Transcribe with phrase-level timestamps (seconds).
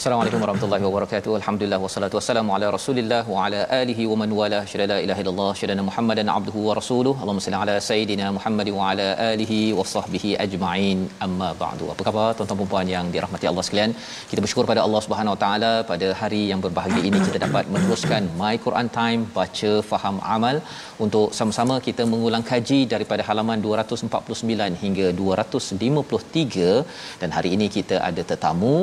[0.00, 1.32] Assalamualaikum warahmatullahi wabarakatuh.
[1.38, 4.60] Alhamdulillah wassalatu wassalamu ala Rasulillah wa ala alihi wa man wala.
[4.70, 7.12] Syada la ilaha illallah, syada Muhammadan abduhu wa rasuluh.
[7.22, 11.00] Allahumma salli ala sayidina Muhammad wa ala alihi wa sahbihi ajma'in.
[11.26, 11.88] Amma ba'du.
[11.94, 13.92] Apa khabar tuan-tuan dan puan yang dirahmati Allah sekalian?
[14.30, 18.30] Kita bersyukur pada Allah Subhanahu wa taala pada hari yang berbahagia ini kita dapat meneruskan
[18.40, 20.58] My Quran Time baca faham amal
[21.08, 26.72] untuk sama-sama kita mengulang kaji daripada halaman 249 hingga 253
[27.20, 28.74] dan hari ini kita ada tetamu.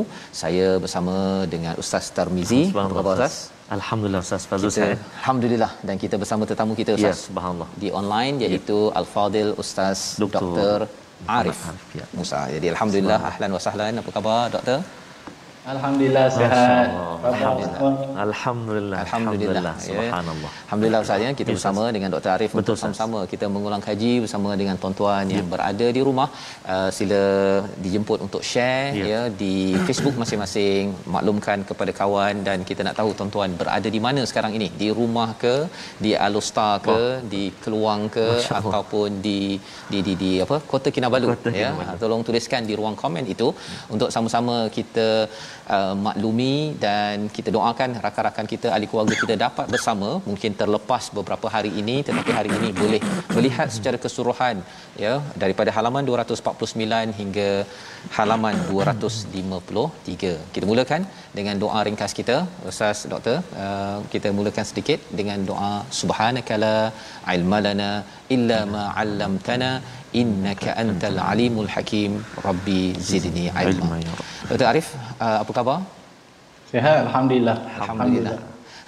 [0.44, 1.06] Saya bersama
[1.54, 2.62] dengan Ustaz Tarmizi.
[2.74, 3.36] Apa khabar Ustaz?
[3.78, 7.70] Alhamdulillah Ustaz Fazul Kita, Alhamdulillah dan kita bersama tetamu kita Ya, Ustaz subhanallah.
[7.82, 10.80] di online iaitu Al-Fadil Ustaz Doktor Dr.
[11.40, 12.06] Arif Arif, ya.
[12.20, 12.40] Musa.
[12.56, 13.94] Jadi alhamdulillah ahlan wa sahlan.
[14.02, 14.80] Apa khabar doktor?
[15.68, 16.88] Alhamdulillah sihat.
[17.22, 17.92] Khabar semua?
[18.26, 19.00] Alhamdulillah.
[19.04, 19.74] Alhamdulillah.
[19.76, 19.86] ya.
[19.88, 20.50] Subhanallah.
[20.66, 24.12] Alhamdulillah Ustaz ya kita Ya, bersama dengan Dr Arif Betul, untuk sama-sama kita mengulang kaji
[24.24, 25.52] bersama dengan tuan-tuan yang Ya.
[25.54, 26.28] berada di rumah
[26.74, 27.22] uh, sila
[27.86, 29.06] dijemput untuk share Ya.
[29.12, 29.54] ya di
[29.88, 30.84] Facebook masing-masing
[31.16, 35.30] maklumkan kepada kawan dan kita nak tahu tuan-tuan berada di mana sekarang ini di rumah
[35.44, 35.56] ke
[36.06, 37.00] di Alustar ke
[37.34, 39.40] di Keluang ke Masya ataupun di
[39.92, 42.00] di di, di apa Kota Kinabalu Kota ya Kinabalu.
[42.04, 43.50] tolong tuliskan di ruang komen itu
[43.96, 45.08] untuk sama-sama kita
[45.76, 46.56] uh, maklumi
[46.86, 50.10] dan kita doakan rakan-rakan kita ahli keluarga kita dapat bersama.
[50.30, 53.02] Mungkin terlepas beberapa hari ini tetapi hari ini boleh
[53.36, 54.58] melihat secara keseluruhan
[55.04, 55.14] ya
[55.44, 57.50] daripada halaman 249 hingga
[58.18, 61.02] halaman 253 kita mulakan
[61.38, 62.38] dengan doa ringkas kita
[62.72, 66.76] ustaz doktor uh, kita mulakan sedikit dengan doa subhanakala
[67.36, 67.92] ilmalana
[68.36, 69.72] illa ma 'allamtana
[70.22, 72.12] innaka antal alimul hakim
[72.48, 74.16] rabbi zidni ilma ya.
[74.50, 74.90] Dr Arif
[75.26, 75.80] uh, apa khabar
[76.72, 77.58] Sihat Alhamdulillah.
[77.80, 78.38] Alhamdulillah.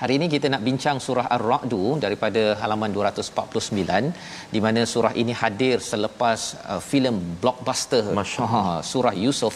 [0.01, 5.77] Hari ini kita nak bincang surah Ar-Ra'du daripada halaman 249 di mana surah ini hadir
[5.87, 6.39] selepas
[6.73, 8.03] uh, filem blockbuster.
[8.19, 8.61] Masya ha,
[8.91, 9.55] surah Yusuf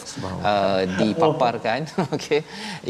[0.52, 1.88] uh, dipaparkan.
[2.16, 2.42] Okey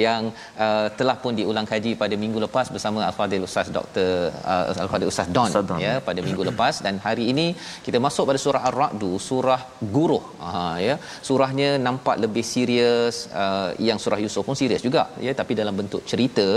[0.06, 0.24] yang
[0.66, 4.10] uh, telah pun diulang kaji pada minggu lepas bersama Al-Fadil Ustaz Dr
[4.54, 6.82] uh, Al-Fadil Ustaz Don, ya pada minggu lepas.
[6.88, 7.48] Dan hari ini
[7.86, 9.62] kita masuk pada surah Ar-Ra'du surah
[9.98, 10.24] guruh.
[10.42, 10.98] Ha ya.
[11.30, 16.04] Surahnya nampak lebih serius uh, yang surah Yusuf pun serius juga ya tapi dalam bentuk
[16.14, 16.50] cerita.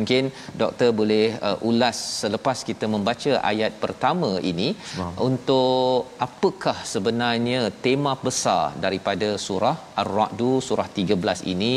[0.00, 0.24] Mungkin
[0.62, 4.68] doktor boleh uh, ulas selepas kita membaca ayat pertama ini
[5.28, 11.74] untuk apakah sebenarnya tema besar daripada surah Ar-Ra'du surah 13 ini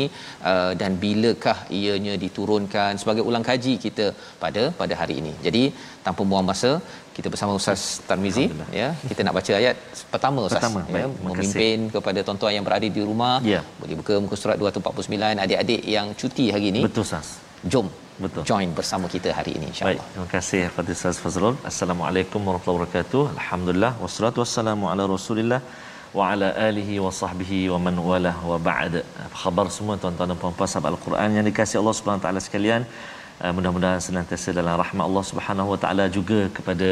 [0.52, 4.06] uh, dan bilakah ianya diturunkan sebagai ulang kaji kita
[4.42, 5.32] pada pada hari ini.
[5.46, 5.64] Jadi
[6.06, 6.70] tanpa buang masa
[7.16, 8.46] kita bersama Ustaz Tarmizi
[8.80, 8.88] ya.
[9.10, 9.76] Kita nak baca ayat
[10.12, 10.92] pertama Ustaz Pertama, ya.
[10.94, 13.34] baik, memimpin kepada tuan-tuan yang berada di rumah.
[13.52, 13.60] Ya.
[13.80, 16.82] boleh buka muka surat 249 adik-adik yang cuti hari ini.
[16.88, 17.28] Betul Ustaz.
[17.72, 17.88] jom
[18.24, 18.42] Betul.
[18.50, 21.56] join bersama kita hari ini Baik, insyaallah terima kasih kepada Ustaz Fazrul.
[21.70, 23.22] Assalamualaikum warahmatullahi wabarakatuh.
[23.36, 25.60] Alhamdulillah wassalatu wassalamu ala Rasulillah
[26.18, 28.94] wa ala alihi wa sahbihi wa man walah wa ba'd.
[29.26, 32.84] Apa khabar semua tuan-tuan dan puan-puan sahabat Al-Quran yang dikasihi Allah Subhanahu taala sekalian?
[33.42, 36.88] Uh, mudah-mudahan senantiasa dalam rahmat Allah Subhanahu wa taala juga kepada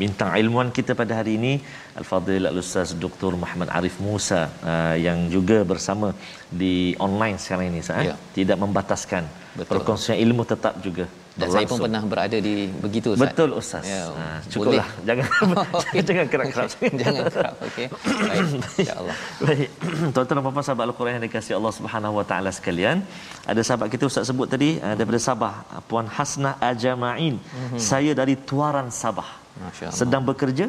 [0.00, 1.52] bintang ilmuan kita pada hari ini
[2.00, 3.32] Al-Fadil Al-Ustaz Dr.
[3.42, 4.42] Muhammad Arif Musa
[4.72, 6.08] uh, yang juga bersama
[6.52, 7.98] di online sekarang ini Ustaz.
[7.98, 8.12] eh?
[8.12, 8.16] Ya.
[8.32, 9.24] Tidak membataskan
[9.56, 9.72] Betul.
[9.72, 13.32] perkongsian ilmu tetap juga dan saya pun pernah berada di begitu Ustaz.
[13.32, 13.84] Betul Ustaz.
[13.88, 14.52] Ya, Ha, boleh.
[14.52, 14.88] cukuplah.
[15.08, 15.26] Jangan
[16.08, 16.68] jangan kerap-kerap.
[17.00, 19.68] jangan kerap okey baik insyaallah Baik.
[20.12, 22.96] Tuan-tuan dan puan-puan sahabat Al-Quran yang dikasihi Allah Subhanahu Wa Taala sekalian,
[23.48, 25.54] ada sahabat kita Ustaz sebut tadi uh, daripada Sabah,
[25.88, 27.40] Puan Hasnah Ajama'in.
[27.80, 29.40] Saya dari Tuaran Sabah.
[29.56, 29.96] Masya-Allah.
[29.96, 30.68] Sedang bekerja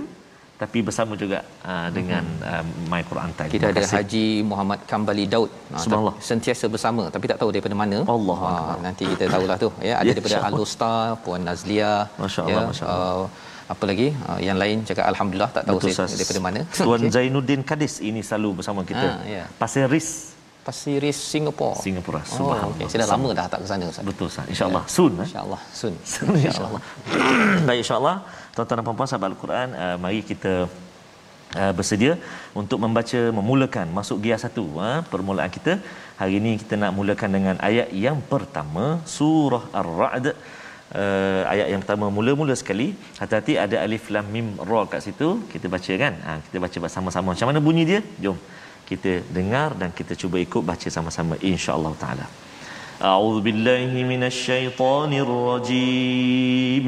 [0.54, 3.52] tapi bersama juga uh, dengan uh, My Quran Time.
[3.52, 3.84] kita ada.
[3.84, 6.16] Haji Muhammad Kambali Daud Ha, Subhanallah.
[6.22, 8.78] sentiasa bersama tapi tak tahu daripada mana Allah Ha, Akbar.
[8.86, 10.38] nanti kita tahulah tu ya ada Ya, daripada.
[10.50, 11.92] Alustar Puan Nazlia
[12.22, 13.16] Masya Allah, ya, Masya Allah.
[13.18, 13.26] uh,
[13.64, 17.12] apa lagi uh, yang lain cakap alhamdulillah tak tahu Betul, saya daripada mana Tuan Okey.
[17.16, 19.08] Zainuddin Kadis ini selalu bersama kita.
[19.10, 19.44] Ah, ya.
[19.58, 20.10] Pasir Ris
[20.64, 21.76] Pasir Ris Singapura.
[21.76, 22.22] Singapura.
[22.24, 22.76] Oh, Subhanallah.
[22.80, 22.88] okay.
[22.88, 24.04] Saya dah lama dah tak ke sana Ustaz.
[24.08, 24.46] Betul Ustaz.
[24.48, 25.28] Insya-Allah soon eh.
[25.28, 25.94] Insya-Allah soon.
[26.40, 26.82] InsyaAllah.
[27.68, 28.16] Baik insyaAllah
[28.56, 30.54] tuan-tuan dan puan-puan sahabat Al-Quran uh, mari kita
[31.60, 32.14] uh, bersedia
[32.62, 35.76] untuk membaca memulakan masuk giah satu uh, permulaan kita.
[36.22, 38.86] Hari ini kita nak mulakan dengan ayat yang pertama
[39.18, 40.28] surah Ar-Ra'd.
[41.02, 42.88] Uh, ayat yang pertama mula-mula sekali.
[43.22, 45.30] Hati-hati ada alif lam mim ra kat situ.
[45.54, 46.14] Kita baca kan?
[46.28, 47.28] Uh, kita baca bersama-sama.
[47.34, 48.02] Macam mana bunyi dia?
[48.26, 48.38] Jom
[48.90, 52.26] kita dengar dan kita cuba ikut baca sama-sama insya-Allah taala.
[53.10, 56.88] A'udzubillahi billahi rajim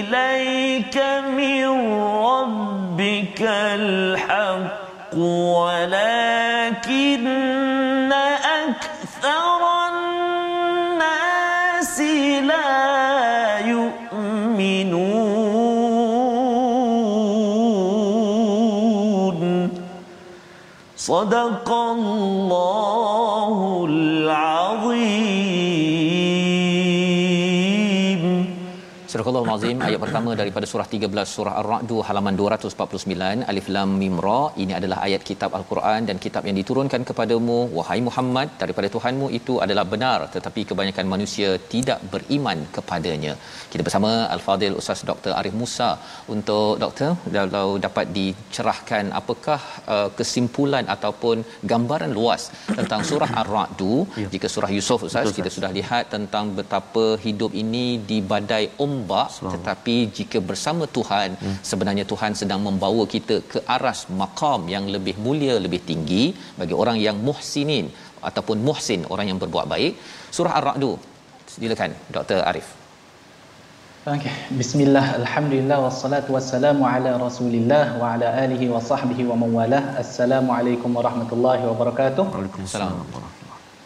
[0.00, 0.96] إليك
[1.36, 1.68] من
[2.32, 5.12] ربك الحق
[5.60, 7.26] ولكن
[8.64, 9.60] أكثر
[9.92, 11.96] الناس
[12.48, 12.80] لا
[13.68, 15.36] يؤمنون.
[20.96, 23.56] صدق الله
[23.90, 25.50] العظيم.
[29.10, 34.42] Surah Al-Azim ayat pertama daripada surah 13 surah Ar-Ra'd halaman 249 Alif Lam Mim Ra.
[34.62, 39.54] Ini adalah ayat kitab Al-Quran dan kitab yang diturunkan kepadamu wahai Muhammad daripada Tuhanmu itu
[39.64, 43.32] adalah benar tetapi kebanyakan manusia tidak beriman kepadanya.
[43.72, 45.90] Kita bersama Al-Fadil Ustaz Dr Arif Musa
[46.36, 49.60] untuk doktor kalau dapat dicerahkan apakah
[49.94, 51.36] uh, kesimpulan ataupun
[51.72, 52.44] gambaran luas
[52.78, 53.82] tentang surah Ar-Ra'd.
[54.34, 59.28] Jika surah Yusuf Ustaz Betul, kita sudah lihat tentang betapa hidup ini di badai ombak
[59.54, 59.79] tetapi
[60.18, 61.56] jika bersama Tuhan hmm.
[61.70, 66.24] sebenarnya Tuhan sedang membawa kita ke aras maqam yang lebih mulia lebih tinggi
[66.60, 67.88] bagi orang yang muhsinin
[68.28, 69.94] ataupun muhsin orang yang berbuat baik
[70.36, 70.84] surah ar-ra'd
[71.54, 72.68] silakan Dr Arif
[74.08, 79.82] Okey, bismillah, alhamdulillah wassalatu wassalamu ala Rasulillah wa ala alihi wa sahbihi wa mawalah.
[80.02, 82.24] Assalamualaikum warahmatullahi wabarakatuh.
[82.32, 83.39] Waalaikumsalam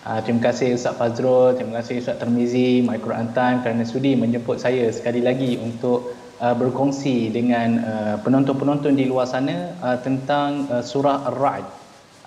[0.05, 4.61] Uh, terima kasih Ustaz Fazrul, terima kasih Ustaz Termizi, My Quran Time kerana sudi menjemput
[4.61, 6.13] saya sekali lagi untuk
[6.45, 11.65] uh, berkongsi dengan uh, penonton-penonton di luar sana uh, tentang uh, surah Ar-Ra'd.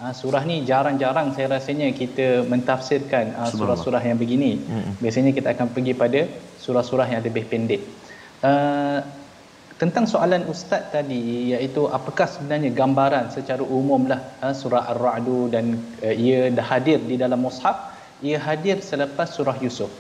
[0.01, 4.57] Uh, surah ni jarang-jarang saya rasanya kita mentafsirkan uh, surah-surah yang begini.
[4.97, 6.25] Biasanya kita akan pergi pada
[6.57, 7.85] surah-surah yang lebih pendek.
[8.41, 9.05] Uh,
[9.77, 16.13] tentang soalan ustaz tadi iaitu apakah sebenarnya gambaran secara umumlah uh, surah Ar-Ra'd dan uh,
[16.13, 17.93] ia dah hadir di dalam mushaf
[18.25, 19.93] ia hadir selepas surah Yusuf.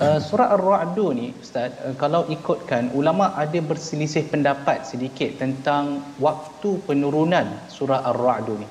[0.00, 6.80] Uh, surah Ar-Ra'd ni ustaz uh, kalau ikutkan ulama ada berselisih pendapat sedikit tentang waktu
[6.88, 8.68] penurunan surah Ar-Ra'd ni.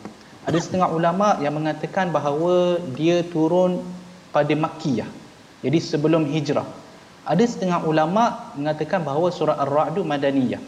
[0.49, 3.85] Ada setengah ulama yang mengatakan bahawa dia turun
[4.33, 5.05] pada Makkiyah.
[5.61, 6.65] Jadi sebelum hijrah.
[7.21, 10.61] Ada setengah ulama mengatakan bahawa surah Ar-Ra'd madaniyah.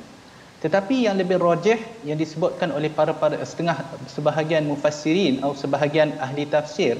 [0.64, 1.76] Tetapi yang lebih rajih
[2.08, 6.96] yang disebutkan oleh para para setengah sebahagian mufassirin atau sebahagian ahli tafsir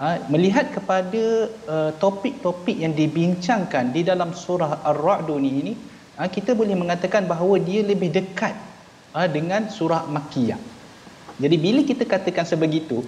[0.00, 5.72] uh, melihat kepada uh, topik-topik yang dibincangkan di dalam surah Ar-Ra'd ni ini
[6.18, 8.58] uh, kita boleh mengatakan bahawa dia lebih dekat
[9.14, 10.58] uh, dengan surah Makkiyah.
[11.36, 13.04] Jadi bila kita katakan sebegitu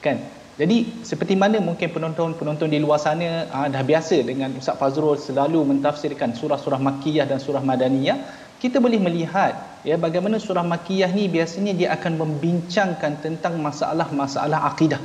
[0.00, 0.16] kan
[0.56, 5.60] jadi seperti mana mungkin penonton-penonton di luar sana aa, dah biasa dengan Ustaz Fazrul selalu
[5.68, 8.16] mentafsirkan surah-surah Makkiyah dan surah Madaniyah,
[8.56, 9.52] kita boleh melihat
[9.84, 15.02] ya bagaimana surah Makkiyah ni biasanya dia akan membincangkan tentang masalah-masalah akidah.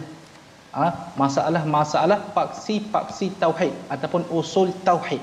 [0.71, 5.19] Ha, masalah-masalah paksi-paksi tauhid ataupun usul tauhid.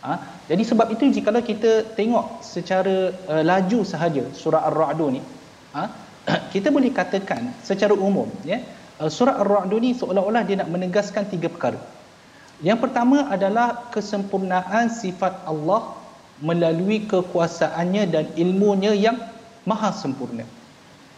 [0.00, 5.20] Ha, jadi sebab itu jika kita tengok secara uh, laju sahaja surah Ar-Ra'd ni,
[5.76, 5.92] ha,
[6.56, 11.80] kita boleh katakan secara umum ya surah Ar-Ra'd ni seolah-olah dia nak menegaskan tiga perkara.
[12.60, 15.96] Yang pertama adalah kesempurnaan sifat Allah
[16.44, 19.16] melalui kekuasaannya dan ilmunya yang
[19.64, 20.44] maha sempurna.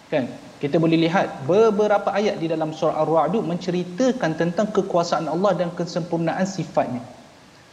[0.06, 0.30] Kan?
[0.62, 6.46] Kita boleh lihat beberapa ayat di dalam surah Ar-Ra'd menceritakan tentang kekuasaan Allah dan kesempurnaan
[6.46, 7.02] sifatnya.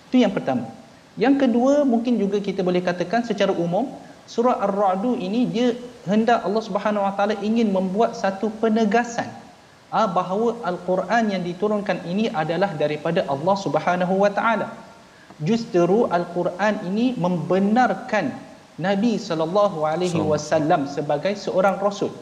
[0.10, 0.66] Itu yang pertama.
[1.14, 3.94] Yang kedua mungkin juga kita boleh katakan secara umum
[4.26, 5.78] surah Ar-Ra'd ini dia
[6.10, 9.30] hendak Allah Subhanahu Wa Taala ingin membuat satu penegasan
[9.90, 14.68] bahawa Al-Quran yang diturunkan ini adalah daripada Allah Subhanahu Wa Taala.
[15.42, 18.30] Justru Al-Quran ini membenarkan
[18.80, 22.14] Nabi sallallahu alaihi wasallam sebagai seorang rasul.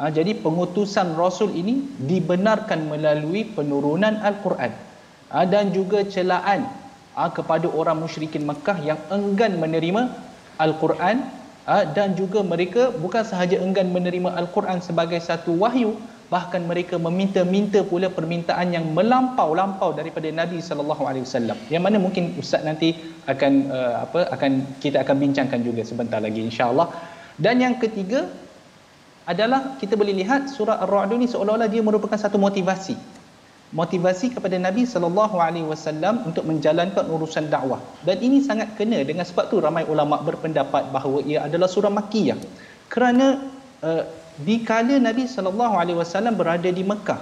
[0.00, 4.72] Ha, jadi pengutusan rasul ini dibenarkan melalui penurunan Al-Quran.
[5.30, 6.66] Ha, dan juga celaan
[7.14, 10.10] ha, kepada orang musyrikin Mekah yang enggan menerima
[10.58, 11.22] Al-Quran
[11.68, 15.94] ha, dan juga mereka bukan sahaja enggan menerima Al-Quran sebagai satu wahyu
[16.32, 21.58] bahkan mereka meminta-minta pula permintaan yang melampau-lampau daripada Nabi sallallahu alaihi wasallam.
[21.68, 22.96] Yang mana mungkin ustaz nanti
[23.28, 26.88] akan uh, apa akan kita akan bincangkan juga sebentar lagi insya-Allah.
[27.36, 28.32] Dan yang ketiga
[29.28, 32.96] adalah kita boleh lihat surah Ar-Ra'd ini seolah-olah dia merupakan satu motivasi.
[33.72, 37.80] Motivasi kepada Nabi sallallahu alaihi wasallam untuk menjalankan urusan dakwah.
[38.08, 42.36] Dan ini sangat kena dengan sebab tu ramai ulama berpendapat bahawa ia adalah surah Makkiyah.
[42.92, 43.26] Kerana
[43.84, 47.20] uh, di kala Nabi sallallahu alaihi wasallam berada di Mekah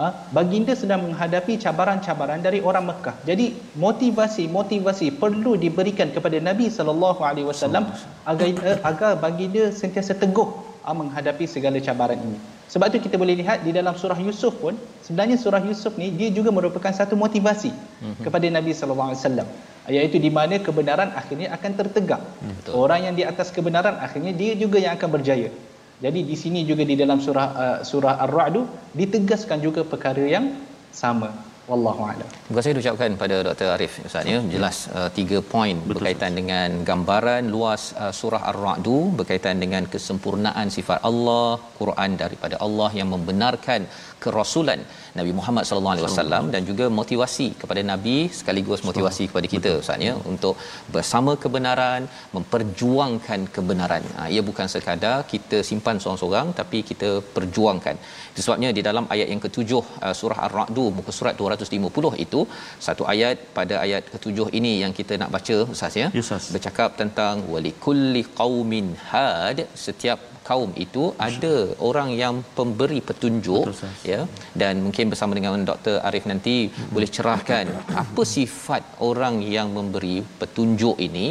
[0.00, 7.20] ha, baginda sedang menghadapi cabaran-cabaran dari orang Mekah jadi motivasi-motivasi perlu diberikan kepada Nabi sallallahu
[7.20, 7.92] alaihi wasallam
[8.24, 10.48] agar uh, agar baginda sentiasa teguh
[10.84, 14.74] ha, menghadapi segala cabaran ini sebab tu kita boleh lihat di dalam surah Yusuf pun
[15.06, 18.22] sebenarnya surah Yusuf ni dia juga merupakan satu motivasi mm-hmm.
[18.26, 19.48] kepada Nabi sallallahu alaihi wasallam
[19.86, 22.22] iaitu di mana kebenaran akhirnya akan tertegak.
[22.42, 22.72] Betul.
[22.74, 25.50] Orang yang di atas kebenaran akhirnya dia juga yang akan berjaya.
[25.96, 28.56] Jadi di sini juga di dalam surah uh, surah Ar-Ra'd
[28.92, 30.52] ditegaskan juga perkara yang
[30.92, 31.45] sama.
[31.70, 32.28] Wallahu a'lam.
[32.46, 33.68] Terima kasih ucapkan pada Dr.
[33.74, 34.38] Arif Ustaz ya.
[34.54, 38.88] Jelas uh, tiga poin berkaitan dengan gambaran luas uh, surah Ar-Ra'd
[39.20, 41.48] berkaitan dengan kesempurnaan sifat Allah,
[41.80, 43.82] Quran daripada Allah yang membenarkan
[44.24, 44.80] kerasulan
[45.18, 50.06] Nabi Muhammad sallallahu alaihi wasallam dan juga motivasi kepada nabi sekaligus motivasi kepada kita ustaz
[50.08, 50.54] ya untuk
[50.94, 52.02] bersama kebenaran
[52.36, 54.04] memperjuangkan kebenaran.
[54.16, 57.98] Ha, ia bukan sekadar kita simpan seorang-seorang tapi kita perjuangkan.
[58.32, 62.40] Itu sebabnya di dalam ayat yang ketujuh uh, surah Ar-Ra'd muka surat 250 itu
[62.86, 66.08] satu ayat pada ayat ketujuh ini yang kita nak baca ustaz ya.
[66.18, 71.54] Yes, bercakap tentang walikulli qaumin had setiap kaum itu ada
[71.88, 74.20] orang yang pemberi petunjuk Betul, ya
[74.60, 76.90] dan mungkin bersama dengan Dr Arif nanti hmm.
[76.94, 77.66] boleh cerahkan
[78.02, 81.28] apa sifat orang yang memberi petunjuk ini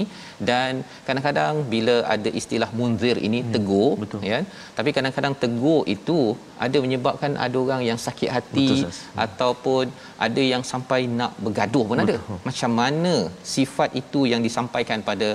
[0.49, 3.51] dan kadang-kadang bila ada istilah munzir ini hmm.
[3.55, 4.21] tegur Betul.
[4.31, 4.39] ya
[4.77, 6.19] tapi kadang-kadang tegur itu
[6.65, 8.91] ada menyebabkan ada orang yang sakit hati Betul,
[9.25, 9.85] ataupun
[10.27, 12.19] ada yang sampai nak bergaduh pun Betul.
[12.19, 13.15] ada macam mana
[13.55, 15.29] sifat itu yang disampaikan pada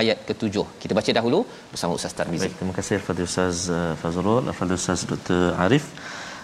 [0.00, 0.66] ayat ketujuh.
[0.82, 1.38] Kita baca dahulu
[1.72, 2.48] bersama Ustaz Tarmizi.
[2.48, 5.42] Baik, terima kasih kepada Ustaz uh, Fazrul, kepada Ustaz Dr.
[5.64, 5.86] Arif.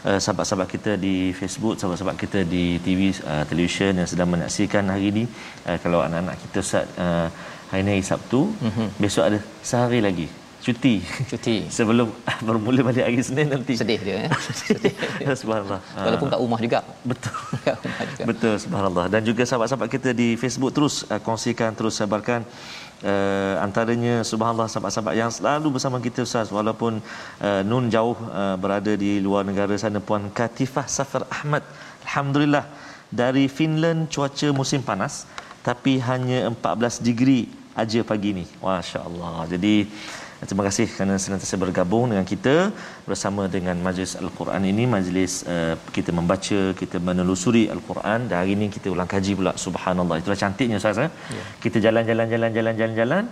[0.06, 5.10] Uh, sahabat-sahabat kita di Facebook, sahabat-sahabat kita di TV, uh, televisyen yang sedang menyaksikan hari
[5.12, 5.24] ini.
[5.68, 7.26] Uh, kalau anak-anak kita Ustaz, uh,
[7.70, 8.88] hari ini hari Sabtu, uh-huh.
[9.02, 9.38] besok ada
[9.70, 10.28] sehari lagi
[10.58, 10.94] cuti
[11.30, 12.08] cuti sebelum
[12.42, 14.94] bermula balik hari Senin nanti sedih dia ya sedih
[15.42, 16.78] subhanallah walaupun kat rumah juga
[17.10, 17.34] betul
[18.30, 22.42] betul subhanallah dan juga sahabat-sahabat kita di Facebook terus uh, kongsikan terus sebarkan
[23.04, 26.48] uh, antaranya subhanallah sahabat-sahabat yang selalu bersama kita ustaz.
[26.50, 27.02] Walaupun
[27.42, 31.62] uh, nun jauh uh, berada di luar negara sana puan Katifah Safar Ahmad.
[32.06, 32.64] Alhamdulillah.
[33.08, 35.24] Dari Finland cuaca musim panas
[35.64, 38.44] tapi hanya 14 degree aja pagi ni.
[38.64, 39.86] masya-Allah jadi
[40.38, 42.70] Terima kasih kerana senantiasa bergabung dengan kita
[43.08, 44.86] bersama dengan Majlis Al-Quran ini.
[44.86, 48.30] Majlis uh, kita membaca kita menelusuri Al-Quran.
[48.30, 49.52] Dan hari ini kita ulang kaji pula.
[49.58, 50.22] Subhanallah.
[50.22, 51.10] Itulah cantiknya Ustaz eh?
[51.10, 51.42] ya.
[51.64, 53.24] kita jalan-jalan jalan-jalan jalan-jalan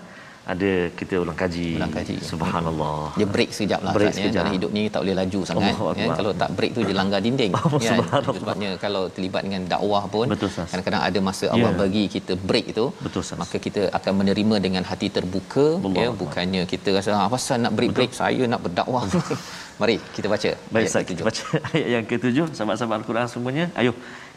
[0.53, 2.17] ada kita ulang kaji, ulang kaji.
[2.31, 2.99] Subhanallah.
[3.19, 4.45] Dia break sekejap lah break sekejap.
[4.47, 4.53] Ya.
[4.57, 6.15] hidup ni tak boleh laju sangat oh, ya.
[6.19, 7.53] kalau tak break tu dia langgar dinding.
[7.87, 7.95] Ya.
[8.41, 11.81] sebabnya kalau terlibat dengan dakwah pun Betul, kadang-kadang ada masa Allah yeah.
[11.83, 16.62] bagi kita break tu Betul, maka kita akan menerima dengan hati terbuka Allah ya bukannya
[16.73, 19.05] kita rasa ah, apa pasal nak break-break saya nak berdakwah.
[19.81, 22.47] Mari kita baca baik ayat kita baca ayat yang ketujuh.
[22.57, 23.93] Sahabat-sahabat al-Quran semuanya ayo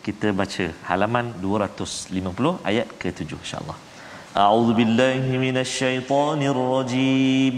[0.08, 3.78] kita baca halaman 250 ayat ke-7 insya-Allah
[4.40, 7.58] أعوذ بالله من الشيطان الرجيم.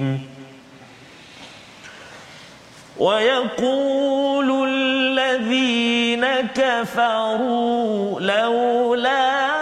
[2.98, 6.26] ويقول الذين
[6.58, 9.61] كفروا لولا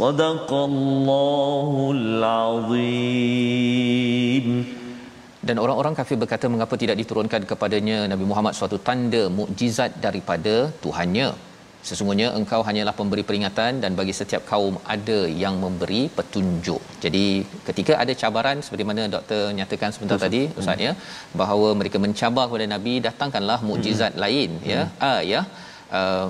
[0.00, 3.52] صدق الله العظيم
[5.48, 11.28] dan orang-orang kafir berkata mengapa tidak diturunkan kepadanya Nabi Muhammad suatu tanda mukjizat daripada Tuhannya
[11.88, 16.82] sesungguhnya engkau hanyalah pemberi peringatan dan bagi setiap kaum ada yang memberi petunjuk.
[17.04, 17.24] Jadi
[17.68, 20.26] ketika ada cabaran seperti mana doktor nyatakan sebentar Betul.
[20.26, 20.92] tadi ustaz ya
[21.40, 24.22] bahawa mereka mencabar kepada nabi datangkanlah mukjizat hmm.
[24.24, 24.82] lain ya.
[24.84, 25.06] Hmm.
[25.10, 25.42] Ah ya.
[25.98, 26.26] Uh,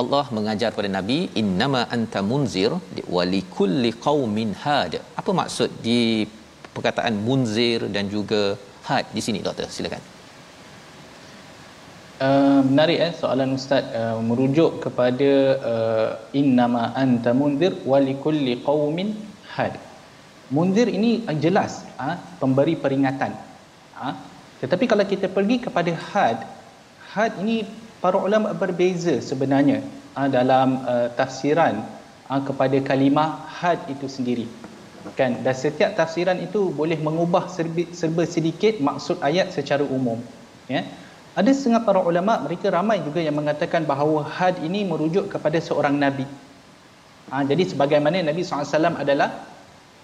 [0.00, 2.70] Allah mengajar kepada nabi innama anta munzir
[3.14, 4.92] wa likulli qaumin had.
[5.20, 6.24] Apa maksud di
[6.74, 8.42] perkataan munzir dan juga
[8.88, 10.02] had di sini doktor silakan.
[12.26, 15.30] Uh, menarik eh soalan ustaz uh, merujuk kepada
[15.72, 19.10] uh, innama anta munzir wa likulli qaumin
[19.54, 19.74] had.
[20.56, 23.32] Munzir ini uh, jelas uh, pemberi peringatan.
[24.00, 24.14] Uh,
[24.62, 26.38] tetapi kalau kita pergi kepada had,
[27.12, 27.56] had ini
[28.02, 29.86] para ulama berbeza sebenarnya
[30.18, 31.86] uh, dalam uh, tafsiran
[32.26, 34.50] uh, kepada kalimah had itu sendiri.
[35.14, 40.18] Kan dan setiap tafsiran itu boleh mengubah serba, serba sedikit maksud ayat secara umum.
[40.66, 40.82] Ya.
[41.32, 45.96] Ada setengah para ulama mereka ramai juga yang mengatakan bahawa had ini merujuk kepada seorang
[45.96, 46.28] nabi.
[47.32, 49.32] Ha, jadi sebagaimana Nabi SAW adalah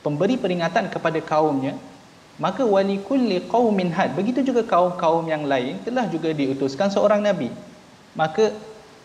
[0.01, 1.77] pemberi peringatan kepada kaumnya,
[2.41, 4.17] maka wali kulli qaumin had.
[4.17, 7.53] Begitu juga kaum-kaum yang lain telah juga diutuskan seorang nabi.
[8.19, 8.51] Maka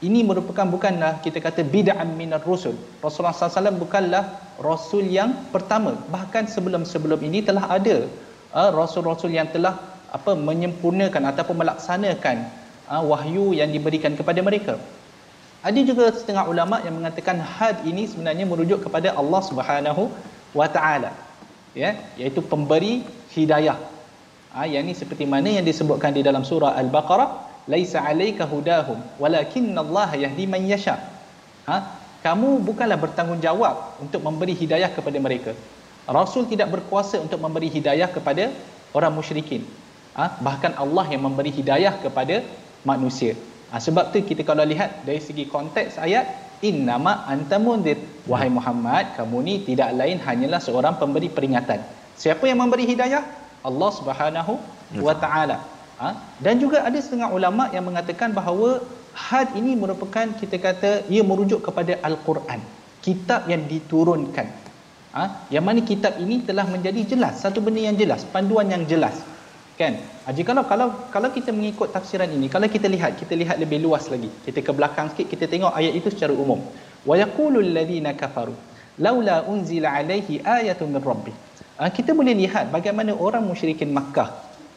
[0.04, 2.76] ini merupakan bukanlah kita kata bid'ah minar rusul.
[3.00, 4.24] Rasulullah SAW bukanlah
[4.60, 5.96] rasul yang pertama.
[6.12, 8.10] Bahkan sebelum-sebelum ini telah ada
[8.52, 9.80] uh, rasul-rasul yang telah
[10.12, 12.38] apa menyempurnakan ataupun melaksanakan
[12.92, 14.76] uh, wahyu yang diberikan kepada mereka.
[15.64, 20.12] Ada juga setengah ulama yang mengatakan had ini sebenarnya merujuk kepada Allah Subhanahu
[20.52, 21.16] wa taala.
[21.72, 23.80] Ya, iaitu pemberi hidayah.
[24.54, 29.00] Ah yang ini seperti mana yang disebutkan di dalam surah Al-Baqarah, laisa 'alaika hudahum
[29.84, 30.98] Allah yahdi man yasha.
[31.68, 31.78] Ha?
[32.24, 35.52] kamu bukanlah bertanggungjawab untuk memberi hidayah kepada mereka.
[36.08, 38.52] Rasul tidak berkuasa untuk memberi hidayah kepada
[38.96, 39.64] orang musyrikin
[40.18, 40.38] ha?
[40.40, 42.46] bahkan Allah yang memberi hidayah kepada
[42.88, 43.34] manusia
[43.74, 43.82] ha?
[43.82, 46.30] sebab tu kita kalau lihat dari segi konteks ayat
[46.64, 48.00] innama anta mundir
[48.30, 51.82] wahai Muhammad kamu ni tidak lain hanyalah seorang pemberi peringatan
[52.16, 53.26] siapa yang memberi hidayah
[53.66, 54.54] Allah Subhanahu
[55.02, 55.60] wa taala
[56.04, 56.12] ha?
[56.46, 58.70] dan juga ada setengah ulama yang mengatakan bahawa
[59.28, 62.60] had ini merupakan kita kata ia merujuk kepada al-Quran
[63.06, 64.48] kitab yang diturunkan.
[65.14, 65.24] Ha?
[65.54, 69.22] yang mana kitab ini telah menjadi jelas satu benda yang jelas panduan yang jelas.
[69.78, 69.94] Kan?
[70.26, 73.78] Ah, jika kalau kalau kalau kita mengikut tafsiran ini kalau kita lihat kita lihat lebih
[73.86, 74.30] luas lagi.
[74.46, 76.62] Kita ke belakang sikit kita tengok ayat itu secara umum.
[77.10, 78.54] Wa yaqulul ladzina kafaru
[79.06, 81.36] laula unzila alaihi ayatun min rabbih.
[81.78, 84.30] Ah, kita boleh lihat bagaimana orang musyrikin Makkah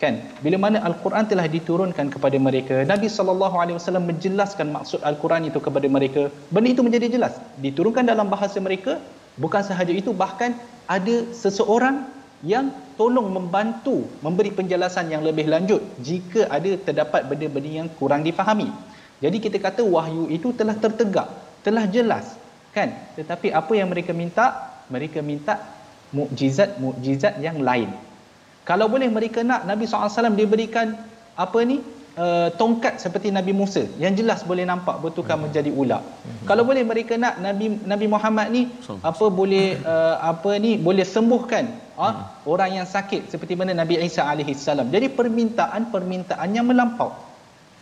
[0.03, 5.49] kan bila mana al-Quran telah diturunkan kepada mereka Nabi sallallahu alaihi wasallam menjelaskan maksud al-Quran
[5.51, 6.23] itu kepada mereka
[6.55, 9.01] benda itu menjadi jelas diturunkan dalam bahasa mereka
[9.45, 10.53] bukan sahaja itu bahkan
[10.97, 11.97] ada seseorang
[12.45, 12.69] yang
[13.01, 18.69] tolong membantu memberi penjelasan yang lebih lanjut jika ada terdapat benda-benda yang kurang difahami.
[19.25, 21.29] Jadi kita kata wahyu itu telah tertegak,
[21.65, 22.37] telah jelas,
[22.77, 22.93] kan?
[23.17, 24.77] Tetapi apa yang mereka minta?
[24.93, 25.65] Mereka minta
[26.13, 27.91] mukjizat-mukjizat yang lain.
[28.67, 30.99] Kalau boleh mereka nak Nabi SAW diberikan
[31.39, 31.79] apa ni?
[32.17, 35.45] uh, tongkat seperti Nabi Musa yang jelas boleh nampak bertukar hmm.
[35.49, 36.03] menjadi ular.
[36.03, 36.47] Hmm.
[36.49, 41.05] Kalau boleh mereka nak Nabi Nabi Muhammad ni so, apa boleh uh, apa ni boleh
[41.05, 41.65] sembuhkan
[41.97, 42.25] uh, hmm.
[42.49, 44.89] orang yang sakit seperti mana Nabi Isa alaihi salam.
[44.89, 47.13] Jadi permintaan-permintaan yang melampau.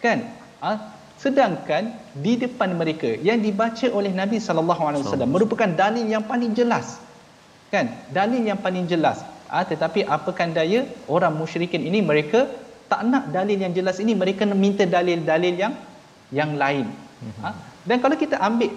[0.02, 0.26] Kan?
[0.60, 0.76] Uh,
[1.22, 6.52] sedangkan di depan mereka yang dibaca oleh Nabi sallallahu alaihi wasallam merupakan dalil yang paling
[6.52, 7.00] jelas.
[7.72, 7.90] Kan?
[8.12, 9.22] Dalil yang paling jelas.
[9.54, 12.50] Ah tetapi apakan daya orang musyrikin ini mereka
[12.90, 15.74] tak nak dalil yang jelas ini mereka minta dalil-dalil yang
[16.38, 16.90] yang lain.
[17.40, 17.50] Ha?
[17.88, 18.68] dan kalau kita ambil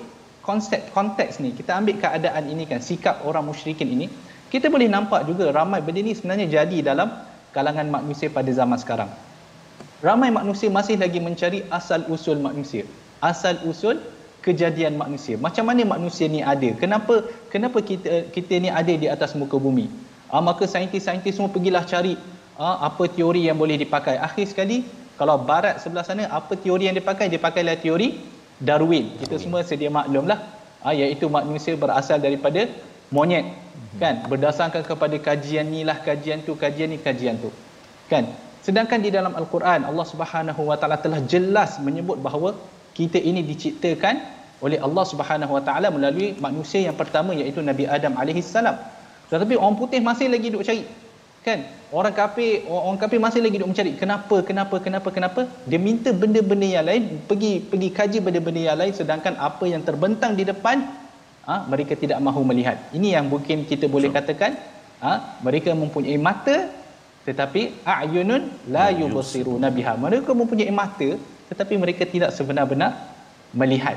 [0.46, 4.08] konsep konteks ni kita ambil keadaan ini kan sikap orang musyrikin ini
[4.54, 7.12] kita boleh nampak juga ramai benda ni sebenarnya jadi dalam
[7.52, 9.12] kalangan manusia pada zaman sekarang.
[10.00, 12.86] Ramai manusia masih lagi mencari asal usul manusia
[13.20, 13.98] asal usul
[14.46, 15.36] kejadian manusia.
[15.42, 16.70] Macam mana manusia ni ada?
[16.78, 21.84] Kenapa kenapa kita kita ni ada di atas muka bumi ah, maka saintis-saintis semua pergilah
[21.88, 22.16] cari
[22.60, 24.18] ha, apa teori yang boleh dipakai.
[24.18, 24.84] Akhir sekali
[25.18, 27.30] kalau barat sebelah sana apa teori yang dipakai?
[27.32, 28.18] Dia pakailah teori
[28.58, 29.14] Darwin.
[29.18, 29.42] Kita Darwin.
[29.42, 30.40] semua sedia maklumlah.
[30.86, 32.70] Ha, iaitu manusia berasal daripada
[33.10, 34.00] monyet mm-hmm.
[34.02, 34.16] kan?
[34.30, 37.50] Berdasarkan kepada kajian ni lah kajian tu kajian ni kajian tu
[38.12, 38.30] kan?
[38.66, 42.52] Sedangkan di dalam al-Quran Allah Subhanahu wa taala telah jelas menyebut bahawa
[42.98, 44.20] kita ini diciptakan
[44.60, 48.78] oleh Allah Subhanahu wa taala melalui manusia yang pertama iaitu Nabi Adam alaihi salam
[49.28, 50.84] tetapi orang putih masih lagi duk cari
[51.48, 51.60] kan?
[51.98, 53.92] Orang kafir orang kafir masih lagi duk mencari.
[54.02, 55.42] Kenapa kenapa kenapa kenapa?
[55.70, 60.36] Dia minta benda-benda yang lain pergi pergi kaji benda-benda yang lain sedangkan apa yang terbentang
[60.40, 60.84] di depan
[61.48, 62.76] ha, mereka tidak mahu melihat.
[62.98, 64.60] Ini yang mungkin kita boleh katakan
[65.00, 66.58] ha, mereka mempunyai mata
[67.28, 68.44] tetapi a'yunun
[68.76, 69.96] la yubsiruna biha.
[69.96, 71.10] Mereka mempunyai mata
[71.48, 72.92] tetapi mereka tidak sebenar-benar
[73.56, 73.96] melihat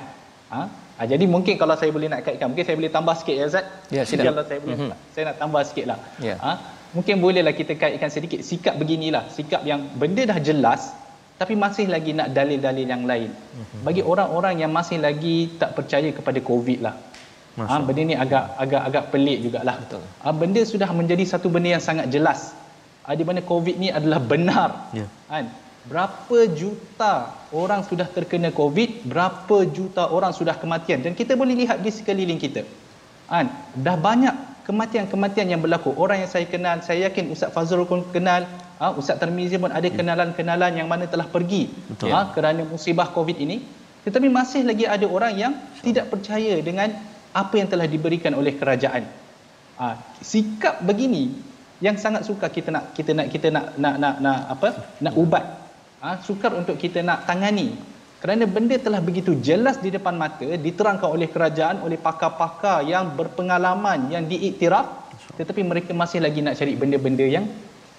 [0.54, 0.70] ha?
[1.00, 1.08] Ha?
[1.12, 4.02] jadi mungkin kalau saya boleh nak kaitkan mungkin saya boleh tambah sikit ya Zat ya
[4.04, 5.12] silakan kalau saya boleh mm-hmm.
[5.16, 6.36] saya nak tambah sikit lah ya.
[6.44, 6.52] ha?
[6.92, 10.92] mungkin bolehlah kita kaitkan sedikit sikap beginilah sikap yang benda dah jelas
[11.40, 13.82] tapi masih lagi nak dalil-dalil yang lain mm-hmm.
[13.88, 16.96] bagi orang-orang yang masih lagi tak percaya kepada covid lah
[17.58, 19.76] Ha, benda ni agak agak agak pelik jugalah.
[19.82, 20.02] Betul.
[20.22, 22.54] Ha, benda sudah menjadi satu benda yang sangat jelas.
[23.04, 24.70] Ha, di mana COVID ni adalah benar.
[24.94, 25.06] Ya.
[25.26, 25.50] Kan?
[25.88, 31.80] Berapa juta orang sudah terkena COVID, berapa juta orang sudah kematian dan kita boleh lihat
[31.80, 32.68] di sekeliling kita.
[33.32, 33.48] Kan?
[33.80, 35.90] Dah banyak kematian-kematian yang berlaku.
[35.96, 38.44] Orang yang saya kenal, saya yakin Ustaz Fazrul pun kenal,
[38.76, 39.94] ha, Ustaz Tarmizi pun ada ya.
[39.96, 41.72] kenalan-kenalan yang mana telah pergi
[42.12, 43.64] ha, kerana musibah COVID ini.
[44.04, 45.52] Tetapi masih lagi ada orang yang
[45.84, 46.92] tidak percaya dengan
[47.32, 49.04] apa yang telah diberikan oleh kerajaan.
[49.80, 51.32] Ha, sikap begini
[51.80, 54.68] yang sangat suka kita nak kita nak kita nak nak nak, nak apa?
[55.00, 55.44] Nak ubat.
[56.00, 57.76] Ha, sukar untuk kita nak tangani.
[58.24, 64.08] Kerana benda telah begitu jelas di depan mata, diterangkan oleh kerajaan, oleh pakar-pakar yang berpengalaman,
[64.14, 64.86] yang diiktiraf,
[65.36, 67.46] tetapi mereka masih lagi nak cari benda-benda yang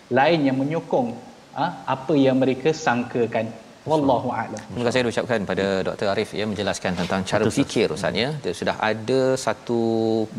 [0.09, 1.09] lain yang menyokong
[1.57, 3.53] ha, apa yang mereka sangkakan.
[3.89, 4.61] Wallahu a'lam.
[4.61, 6.07] Terima kasih ucapkan pada Dr.
[6.13, 8.29] Arif ya menjelaskan tentang cara betul, fikir Ustaz ya.
[8.43, 9.81] Dia sudah ada satu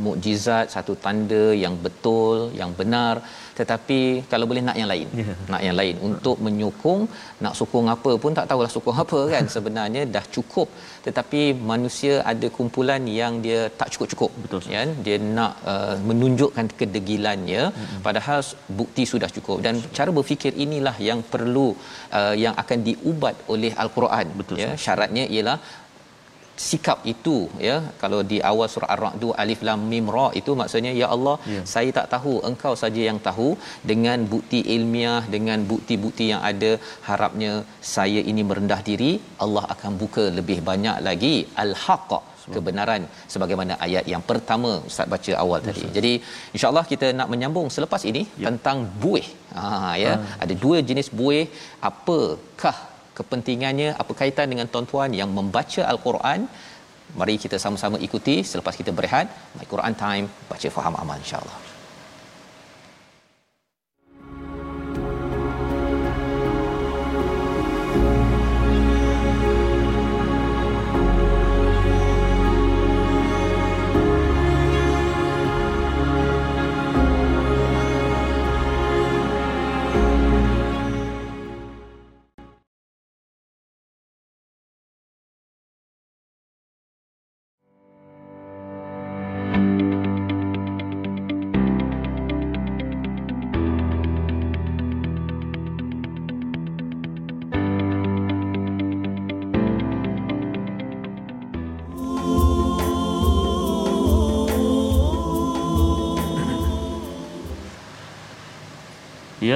[0.05, 3.19] mukjizat, satu tanda yang betul, yang benar
[3.59, 3.99] tetapi
[4.33, 5.09] kalau boleh nak yang lain.
[5.21, 5.37] Yeah.
[5.53, 5.95] Nak yang lain.
[6.09, 7.03] Untuk menyokong,
[7.45, 9.45] nak sokong apa pun tak tahulah sokong apa kan.
[9.55, 10.69] Sebenarnya dah cukup.
[11.07, 11.41] Tetapi
[11.73, 14.31] manusia ada kumpulan yang dia tak cukup-cukup.
[14.43, 17.63] Betul kan dia nak uh, menunjukkan kedegilannya.
[17.73, 18.01] Mm-hmm.
[18.07, 18.41] padahal
[18.81, 19.59] bukti sudah cukup.
[19.67, 21.69] Dan cara berfikir inilah yang perlu
[22.19, 24.27] uh, yang akan diubat oleh al-Quran.
[24.41, 25.59] Betul ya syaratnya ialah
[26.69, 27.37] sikap itu
[27.69, 31.63] ya kalau di awal surah ar-ra'd alif lam mim ra itu maksudnya ya Allah ya.
[31.75, 33.49] saya tak tahu engkau saja yang tahu
[33.93, 36.73] dengan bukti ilmiah dengan bukti-bukti yang ada
[37.09, 37.53] harapnya
[37.95, 39.13] saya ini merendah diri
[39.47, 42.13] Allah akan buka lebih banyak lagi al-haqq
[42.55, 45.85] kebenaran sebagaimana ayat yang pertama ustaz baca awal yes, tadi.
[45.97, 46.13] Jadi
[46.55, 48.47] insya-Allah kita nak menyambung selepas ini yep.
[48.49, 49.27] tentang buih.
[49.59, 50.31] Ha ya, ha.
[50.45, 51.45] ada dua jenis buih.
[51.91, 52.77] Apakah
[53.19, 56.49] kepentingannya apa kaitan dengan tuan-tuan yang membaca al-Quran.
[57.13, 59.29] Mari kita sama-sama ikuti selepas kita berehat.
[59.59, 61.72] My Quran time baca faham amal insya-Allah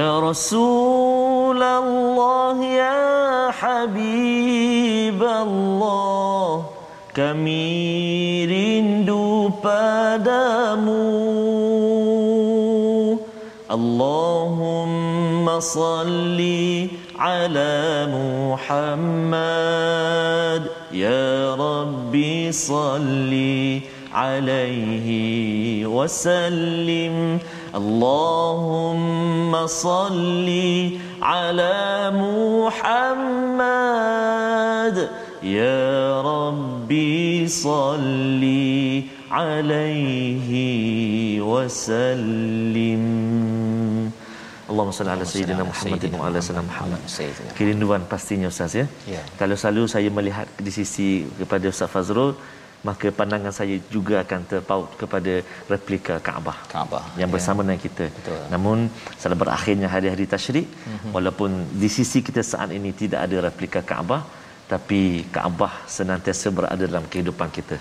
[0.07, 6.65] يا رسول الله يا حبيب الله
[7.17, 11.01] kami rindu padamu
[13.75, 19.41] Allahumma salli ala Muhammad
[20.93, 23.81] ya Rabbi salli
[24.13, 27.41] alaihi wasallim
[27.75, 30.49] اللهم صل
[31.21, 32.11] على
[32.67, 33.67] محمد
[35.43, 38.43] يا ربي صل
[39.31, 40.51] عليه
[41.41, 43.03] وسلم
[44.67, 46.99] Allahumma salli ala sayyidina Muhammad wa ala sayyidina Muhammad.
[47.57, 48.85] Kerinduan pastinya Ustaz ya.
[49.07, 49.21] ya.
[49.39, 52.35] Kalau selalu saya melihat di sisi kepada Ustaz Fazrul,
[52.87, 55.33] maka pandangan saya juga akan terpaut kepada
[55.71, 56.57] replika Kaabah.
[56.73, 57.65] Kaabah yang bersama ya.
[57.65, 58.05] dengan kita.
[58.17, 58.41] Betul.
[58.53, 58.77] Namun
[59.17, 61.11] setelah berakhirnya hari-hari tasyrik mm-hmm.
[61.15, 64.21] walaupun di sisi kita saat ini tidak ada replika Kaabah
[64.71, 67.77] tapi Kaabah senantiasa berada dalam kehidupan kita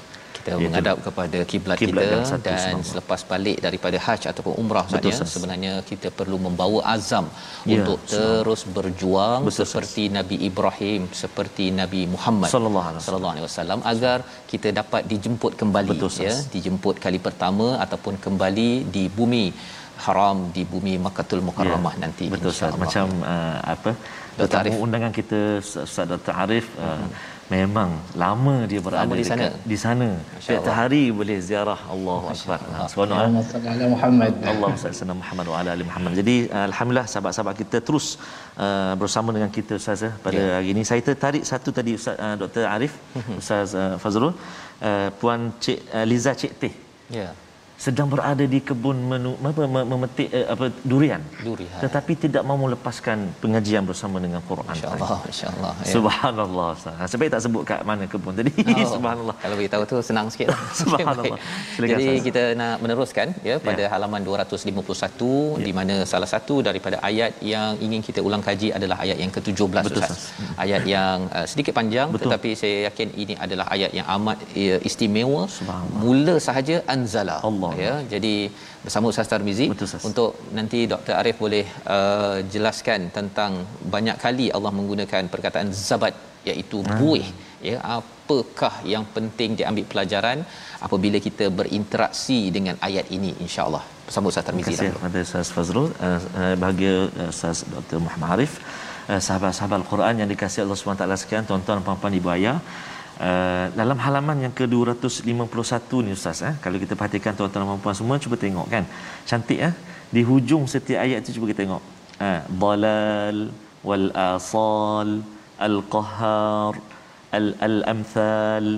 [0.47, 2.05] kita ya, menghadap kepada kiblat kita
[2.47, 2.87] dan semua.
[2.91, 7.27] selepas balik daripada haji ataupun umrah saja sebenarnya kita perlu membawa azam
[7.71, 8.19] ya, untuk semua.
[8.19, 10.15] terus berjuang Betul, seperti sas.
[10.19, 14.19] Nabi Ibrahim seperti Nabi Muhammad sallallahu alaihi wasallam agar
[14.53, 19.47] kita dapat dijemput kembali Betul, ya dijemput kali pertama ataupun kembali di bumi
[20.05, 23.91] haram di bumi Makkahul Mukarramah ya, nanti betul Ustaz macam uh, apa
[24.39, 27.91] tetamu undangan kita Ustaz Dr Arif uh, hmm memang
[28.23, 29.47] lama dia berada lama di sana?
[29.73, 30.09] di sana.
[30.45, 31.79] Setiap hari boleh ziarah.
[31.95, 32.21] Allah.
[32.35, 32.59] Akbar
[32.93, 33.89] subhanallah.
[33.95, 34.33] Muhammad.
[34.53, 36.13] Allah sallallahu Muhammad wa ala ali Muhammad.
[36.21, 36.37] Jadi
[36.71, 38.09] alhamdulillah sahabat-sahabat kita terus
[38.67, 40.55] uh, bersama dengan kita ustaz ya, pada yeah.
[40.59, 40.85] hari ini.
[40.91, 42.95] Saya tertarik satu tadi ustaz uh, Dr Arif
[43.41, 44.35] ustaz uh, Fazrul.
[44.89, 46.75] Uh, puan cik uh, Liza cik teh.
[47.09, 47.19] Ya.
[47.19, 47.33] yeah
[47.77, 51.23] sedang berada di kebun menu, apa, memetik uh, apa durian.
[51.47, 51.81] Durian.
[51.85, 54.73] Tetapi tidak mahu melepaskan pengajian bersama dengan Quran.
[54.73, 55.73] Insya-Allah, insya-Allah.
[55.85, 55.93] Ya.
[55.97, 56.71] Subhanallah.
[56.99, 58.53] Ha, sebab tak sebut kat mana kebun tadi.
[58.65, 59.37] Oh, Subhanallah.
[59.45, 60.49] Kalau beritahu tu senang sikit.
[60.81, 61.39] Subhanallah.
[61.93, 62.25] Jadi sahas.
[62.29, 63.93] kita nak meneruskan ya pada ya.
[63.93, 64.73] halaman 251
[65.61, 65.65] ya.
[65.67, 69.85] di mana salah satu daripada ayat yang ingin kita ulang kaji adalah ayat yang ke-17
[69.89, 70.33] Betul, Ustaz.
[70.41, 70.55] Hmm.
[70.65, 72.33] Ayat yang uh, sedikit panjang Betul.
[72.33, 75.45] tetapi saya yakin ini adalah ayat yang amat uh, istimewa.
[76.05, 77.39] Mula sahaja anzala.
[77.51, 78.35] Allah Allah ya jadi
[78.85, 79.67] bersama Ustaz Tarmizi.
[79.73, 81.65] Betul, untuk nanti Dr Arif boleh
[81.97, 83.53] uh, jelaskan tentang
[83.95, 86.15] banyak kali Allah menggunakan perkataan zabat
[86.51, 86.97] iaitu hmm.
[87.01, 87.27] buih.
[87.69, 90.39] Ya apakah yang penting diambil pelajaran
[90.87, 93.85] apabila kita berinteraksi dengan ayat ini insyaallah?
[94.07, 94.67] Bersama Ustaz Tarmizi.
[94.71, 95.89] Terima kasih kepada Ustaz Fazrul.
[96.09, 98.55] Uh, uh, bahagia uh, Ustaz Dr Muhammad Arif.
[99.11, 102.59] Uh, sahabat-sahabat Al-Quran yang dikasihi Allah SWT sekalian tuan-tuan puan-puan ibu ayah
[103.17, 108.21] Uh, dalam halaman yang ke-251 ni ustaz eh kalau kita perhatikan tuan-tuan dan puan semua
[108.25, 108.85] cuba tengok kan.
[109.29, 109.73] Cantik eh?
[110.15, 111.83] Di hujung setiap ayat tu cuba kita tengok.
[112.21, 113.39] Uh, dalal
[113.89, 115.09] wal asal
[115.69, 116.75] al qahar
[117.39, 118.69] al al amthal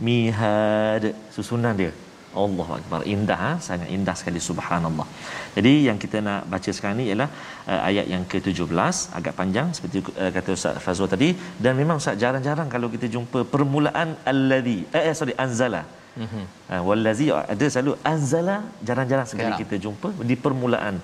[0.00, 1.04] mihad.
[1.36, 1.92] Susunan dia
[2.42, 3.00] Allah Akbar.
[3.14, 3.50] Indah ha?
[3.66, 5.06] sangat indah sekali subhanallah.
[5.56, 7.28] Jadi yang kita nak baca sekarang ni ialah
[7.70, 11.28] uh, ayat yang ke-17 agak panjang seperti uh, kata Ustaz Fazul tadi.
[11.64, 15.82] Dan memang Ustaz jarang-jarang kalau kita jumpa permulaan allazi eh, eh sorry anzala.
[16.22, 18.56] Uh, wallazi ada selalu anzala
[18.88, 19.56] jarang-jarang sekali ya.
[19.62, 20.94] kita jumpa di permulaan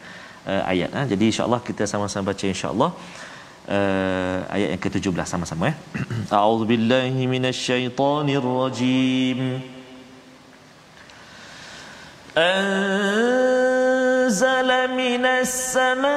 [0.53, 1.03] uh, ayat ha?
[1.13, 2.91] jadi insyaallah kita sama-sama baca insyaallah.
[3.77, 5.75] Uh, ayat yang ke-17 sama-sama ya
[6.37, 9.39] a'udzubillahi minasyaitonirrajim
[12.39, 14.31] أنزل
[14.91, 16.09] من السماء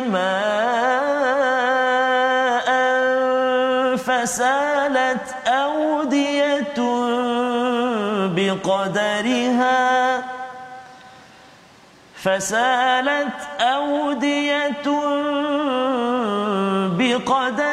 [0.00, 0.68] ماء
[3.96, 6.78] فسالت أودية
[8.36, 9.78] بقدرها.
[12.14, 14.86] فسالت أودية
[16.98, 17.67] بقدرها.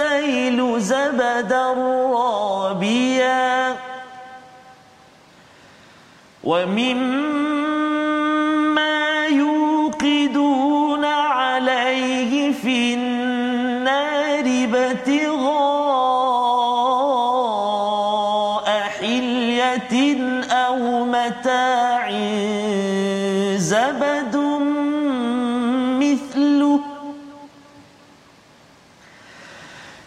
[0.00, 1.72] السيل زبدا
[2.12, 3.76] رابيا
[6.44, 7.69] ومما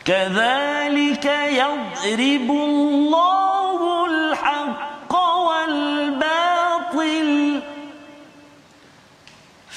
[0.06, 7.30] كذلك يضرب الله الحق والباطل.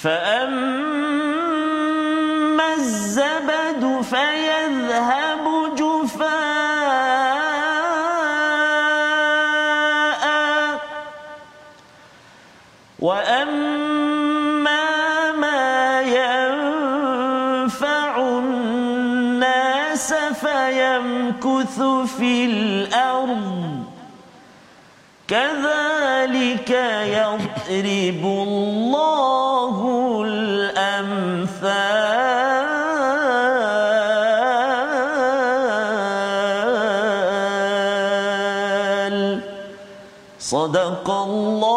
[0.02, 1.15] فأما
[26.66, 27.06] كذلك
[27.70, 29.76] يضرب الله
[30.26, 31.86] الأمثال.
[40.40, 41.75] صدق الله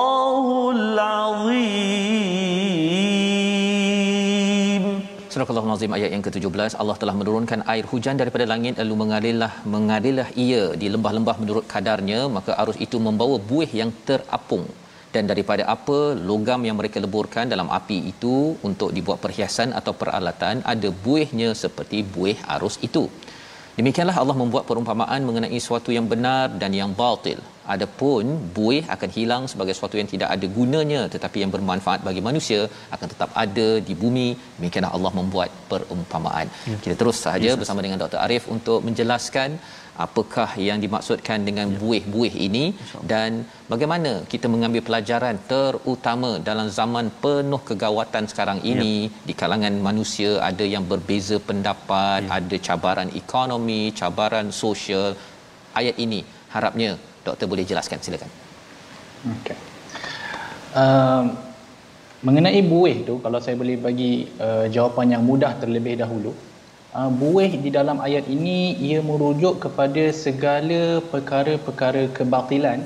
[5.80, 10.64] Al-Nazim ayat yang ke-17 Allah telah menurunkan air hujan daripada langit lalu mengalirlah mengalirlah ia
[10.82, 14.66] di lembah-lembah menurut kadarnya maka arus itu membawa buih yang terapung.
[15.14, 18.36] Dan daripada apa logam yang mereka leburkan dalam api itu
[18.70, 23.04] untuk dibuat perhiasan atau peralatan ada buihnya seperti buih arus itu.
[23.80, 27.40] Demikianlah Allah membuat perumpamaan mengenai sesuatu yang benar dan yang batil
[27.76, 28.24] adapun
[28.58, 32.62] buih akan hilang sebagai sesuatu yang tidak ada gunanya tetapi yang bermanfaat bagi manusia
[32.96, 34.28] akan tetap ada di bumi
[34.58, 36.78] demikianlah Allah membuat perumpamaan ya.
[36.86, 39.50] kita terus sahaja ya, bersama dengan Dr Arif untuk menjelaskan
[40.06, 41.78] apakah yang dimaksudkan dengan ya.
[41.82, 42.66] buih-buih ini
[43.12, 43.32] dan
[43.72, 49.12] bagaimana kita mengambil pelajaran terutama dalam zaman penuh kegawatan sekarang ini ya.
[49.28, 52.32] di kalangan manusia ada yang berbeza pendapat ya.
[52.40, 55.10] ada cabaran ekonomi cabaran sosial
[55.82, 56.22] ayat ini
[56.56, 56.92] harapnya
[57.26, 58.32] doktor boleh jelaskan silakan
[59.20, 59.58] Okay.
[60.80, 61.36] Um,
[62.24, 66.32] mengenai buih tu, kalau saya boleh bagi uh, jawapan yang mudah terlebih dahulu,
[66.96, 72.80] uh, buih di dalam ayat ini ia merujuk kepada segala perkara-perkara kebatilan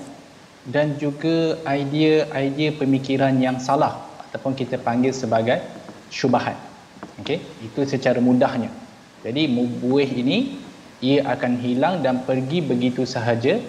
[0.74, 5.62] dan juga idea-idea pemikiran yang salah ataupun kita panggil sebagai
[6.10, 6.58] syubhat.
[7.22, 8.74] Okey, itu secara mudahnya.
[9.22, 10.58] Jadi buih ini
[11.04, 13.60] ia akan hilang dan pergi begitu sahaja.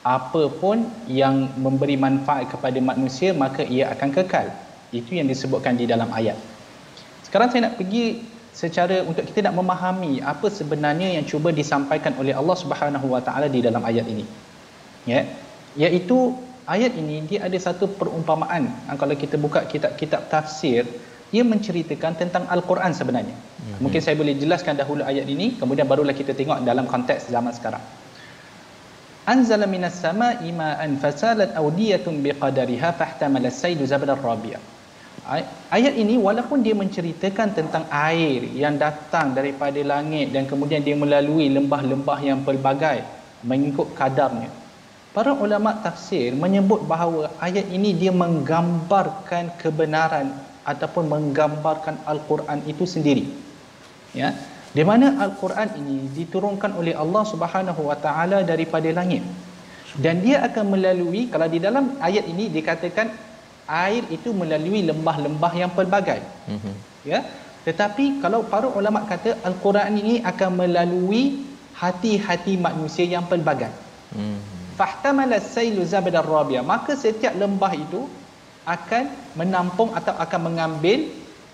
[0.00, 4.48] Apa pun yang memberi manfaat kepada manusia maka ia akan kekal.
[4.90, 6.40] Itu yang disebutkan di dalam ayat.
[7.26, 12.34] Sekarang saya nak pergi secara untuk kita nak memahami apa sebenarnya yang cuba disampaikan oleh
[12.34, 14.24] Allah Subhanahu Wa Taala di dalam ayat ini.
[15.06, 15.28] Ya.
[15.78, 16.34] Iaitu
[16.66, 18.72] ayat ini dia ada satu perumpamaan.
[18.98, 20.88] Kalau kita buka kitab-kitab tafsir,
[21.30, 23.36] ia menceritakan tentang Al-Quran sebenarnya.
[23.36, 23.78] Mm-hmm.
[23.78, 27.82] Mungkin saya boleh jelaskan dahulu ayat ini, kemudian barulah kita tengok dalam konteks zaman sekarang.
[29.28, 34.60] Anzala minas sama'i ma'an fasalat awdiyatun biqadariha fahtamala as-saydu zabal ar-rabi'a.
[35.70, 41.52] Ayat ini walaupun dia menceritakan tentang air yang datang daripada langit dan kemudian dia melalui
[41.52, 43.04] lembah-lembah yang pelbagai
[43.46, 44.50] mengikut kadarnya.
[45.14, 50.34] Para ulama tafsir menyebut bahawa ayat ini dia menggambarkan kebenaran
[50.66, 53.26] ataupun menggambarkan al-Quran itu sendiri.
[54.16, 54.34] Ya.
[54.70, 59.22] Di mana al-Quran ini diturunkan oleh Allah Subhanahu wa taala daripada langit.
[59.98, 63.10] Dan dia akan melalui kalau di dalam ayat ini dikatakan
[63.66, 66.22] air itu melalui lembah-lembah yang pelbagai.
[66.46, 66.74] Mm-hmm.
[67.02, 67.26] Ya.
[67.66, 71.42] Tetapi kalau para ulama kata al-Quran ini akan melalui
[71.74, 73.74] hati-hati manusia yang pelbagai.
[74.14, 74.78] Mm-hmm.
[74.78, 76.62] Fahtamala sailu zabad ar-rabiya.
[76.62, 78.06] Maka setiap lembah itu
[78.64, 81.10] akan menampung atau akan mengambil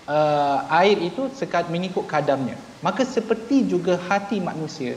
[0.07, 2.55] uh, air itu sekat mengikut kadarnya.
[2.81, 4.95] Maka seperti juga hati manusia.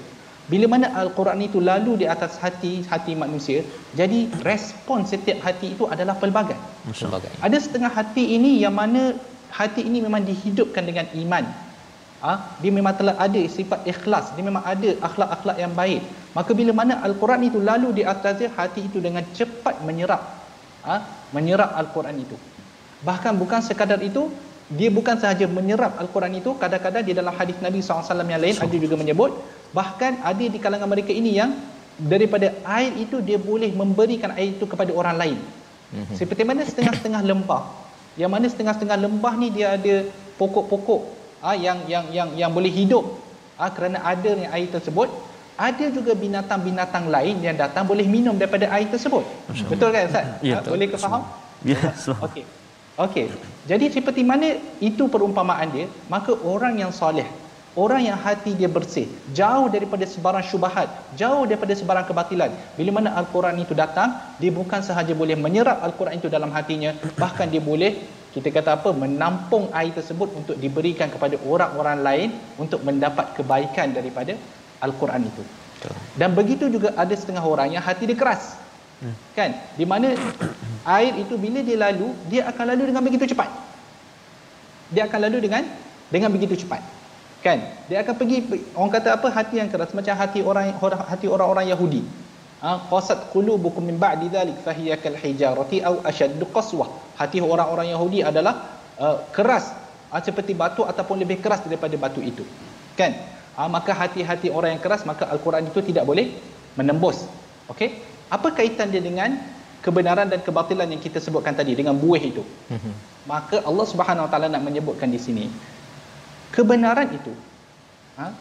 [0.51, 3.63] Bila mana Al-Quran itu lalu di atas hati hati manusia,
[3.95, 6.59] jadi respon setiap hati itu adalah pelbagai.
[6.91, 7.31] pelbagai.
[7.39, 9.15] Ada setengah hati ini yang mana
[9.55, 11.47] hati ini memang dihidupkan dengan iman.
[12.21, 12.35] Ah, ha?
[12.61, 16.03] dia memang telah ada sifat ikhlas, dia memang ada akhlak-akhlak yang baik.
[16.37, 20.21] Maka bila mana Al-Quran itu lalu di atasnya, hati itu dengan cepat menyerap
[20.85, 22.37] ha, menyerap Al-Quran itu.
[23.05, 24.29] Bahkan bukan sekadar itu,
[24.71, 28.77] dia bukan sahaja menyerap Al-Quran itu, kadang-kadang di dalam hadis Nabi SAW yang lain, ada
[28.85, 29.35] juga menyebut,
[29.75, 31.59] bahkan ada di kalangan mereka ini yang
[31.99, 35.39] daripada air itu, dia boleh memberikan air itu kepada orang lain.
[35.91, 36.15] Mhm.
[36.15, 37.63] Seperti mana setengah-setengah lembah,
[38.15, 40.07] yang mana setengah-setengah lembah ni dia ada
[40.39, 41.03] pokok-pokok
[41.43, 43.05] ha, yang yang yang yang boleh hidup
[43.59, 45.11] ha, kerana ada yang air tersebut
[45.61, 49.25] ada juga binatang-binatang lain yang datang boleh minum daripada air tersebut.
[49.69, 50.25] Betul kan Ustaz?
[50.41, 51.23] Ya, ha, boleh ke faham?
[51.61, 51.77] Ya,
[52.25, 52.45] Okey.
[53.01, 53.33] Okey.
[53.65, 57.25] Jadi seperti mana itu perumpamaan dia, maka orang yang soleh,
[57.73, 62.51] orang yang hati dia bersih, jauh daripada sebarang syubhat, jauh daripada sebarang kebatilan.
[62.77, 67.49] Bila mana al-Quran itu datang, dia bukan sahaja boleh menyerap al-Quran itu dalam hatinya, bahkan
[67.49, 67.97] dia boleh
[68.31, 72.29] kita kata apa menampung air tersebut untuk diberikan kepada orang-orang lain
[72.63, 74.39] untuk mendapat kebaikan daripada
[74.79, 75.43] Al-Quran itu.
[76.15, 78.55] Dan begitu juga ada setengah orang yang hati dia keras.
[79.03, 79.17] Hmm.
[79.35, 79.51] Kan?
[79.75, 80.15] Di mana
[80.85, 83.49] air itu bila dia lalu, dia akan lalu dengan begitu cepat.
[84.91, 85.63] Dia akan lalu dengan
[86.11, 86.83] dengan begitu cepat.
[87.41, 87.65] Kan?
[87.89, 88.37] Dia akan pergi
[88.77, 90.77] orang kata apa hati yang keras macam hati orang
[91.09, 92.03] hati orang-orang Yahudi.
[92.61, 96.93] Ha, qasat qulubukum min ba'di dhalik fahiya kal hijarati aw ashaddu qaswah.
[97.17, 99.73] Hati orang-orang Yahudi adalah uh, keras
[100.13, 102.45] uh, seperti batu ataupun lebih keras daripada batu itu.
[103.01, 103.17] Kan?
[103.61, 106.33] ha, maka hati-hati orang yang keras maka al-Quran itu tidak boleh
[106.81, 107.29] menembus
[107.69, 108.01] okey
[108.33, 109.37] apa kaitan dia dengan
[109.85, 112.93] kebenaran dan kebatilan yang kita sebutkan tadi dengan buih itu mm-hmm.
[113.29, 115.49] maka Allah Subhanahu Wa Taala nak menyebutkan di sini
[116.53, 117.33] kebenaran itu
[118.21, 118.33] ha,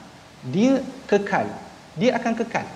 [0.51, 1.47] dia kekal
[1.99, 2.67] dia akan kekal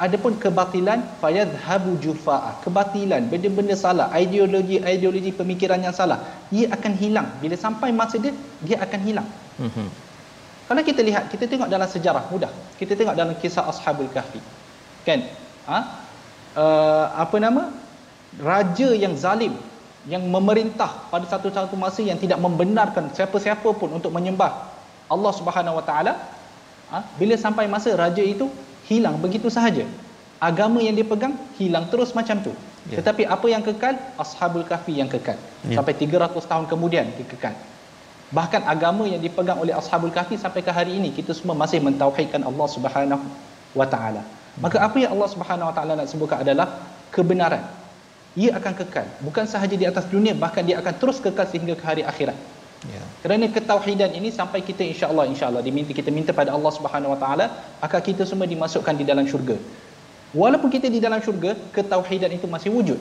[0.00, 7.28] adapun kebatilan fayadhhabu jufaa kebatilan benda-benda salah ideologi ideologi pemikiran yang salah ia akan hilang
[7.40, 8.32] bila sampai masa dia
[8.64, 9.28] dia akan hilang
[9.60, 10.10] mm-hmm.
[10.70, 12.46] Kalau kita lihat, kita tengok dalam sejarah mudah.
[12.78, 14.38] Kita tengok dalam kisah Ashabul Kahfi.
[15.02, 15.26] Kan?
[15.66, 15.99] Ha?
[16.54, 17.70] Uh, apa nama?
[18.38, 19.54] Raja yang zalim
[20.08, 24.70] yang memerintah pada satu-satu masa yang tidak membenarkan siapa-siapa pun untuk menyembah
[25.10, 26.12] Allah Subhanahu Wa Taala.
[26.90, 26.98] Ha?
[27.20, 28.48] Bila sampai masa raja itu
[28.86, 29.84] hilang begitu sahaja.
[30.40, 32.54] Agama yang dia pegang hilang terus macam tu.
[32.88, 33.04] Yeah.
[33.04, 33.92] Tetapi apa yang kekal?
[34.16, 35.36] Ashabul Kahfi yang kekal.
[35.68, 35.76] Yeah.
[35.76, 37.52] Sampai 300 tahun kemudian dia kekal
[38.30, 42.46] bahkan agama yang dipegang oleh ashabul kahfi sampai ke hari ini kita semua masih mentauhidkan
[42.46, 43.26] Allah Subhanahu
[43.74, 44.22] wa taala
[44.60, 46.68] maka apa yang Allah Subhanahu wa taala nak sebutkan adalah
[47.08, 47.64] kebenaran.
[48.38, 49.08] Ia akan kekal.
[49.26, 52.36] Bukan sahaja di atas dunia bahkan dia akan terus kekal sehingga ke hari akhirat.
[52.88, 53.02] Ya.
[53.20, 57.50] Kerana ketauhidan ini sampai kita insya-Allah insya-Allah diminta kita minta pada Allah Subhanahu wa taala
[57.82, 59.56] akan kita semua dimasukkan di dalam syurga.
[60.32, 63.00] Walaupun kita di dalam syurga ketauhidan itu masih wujud.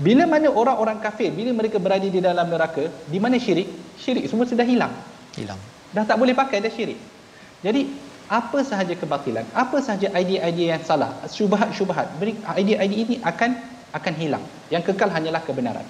[0.00, 3.68] Bila mana orang-orang kafir bila mereka berada di dalam neraka di mana syirik?
[4.00, 4.94] Syirik semua sudah hilang.
[5.36, 5.60] Hilang.
[5.92, 6.96] Dah tak boleh pakai dah syirik.
[7.60, 7.86] Jadi
[8.30, 12.06] apa sahaja kebatilan apa sahaja idea-idea yang salah syubhat-syubhat
[12.54, 13.58] idea-idea ini akan
[13.96, 14.44] akan hilang.
[14.70, 15.86] Yang kekal hanyalah kebenaran.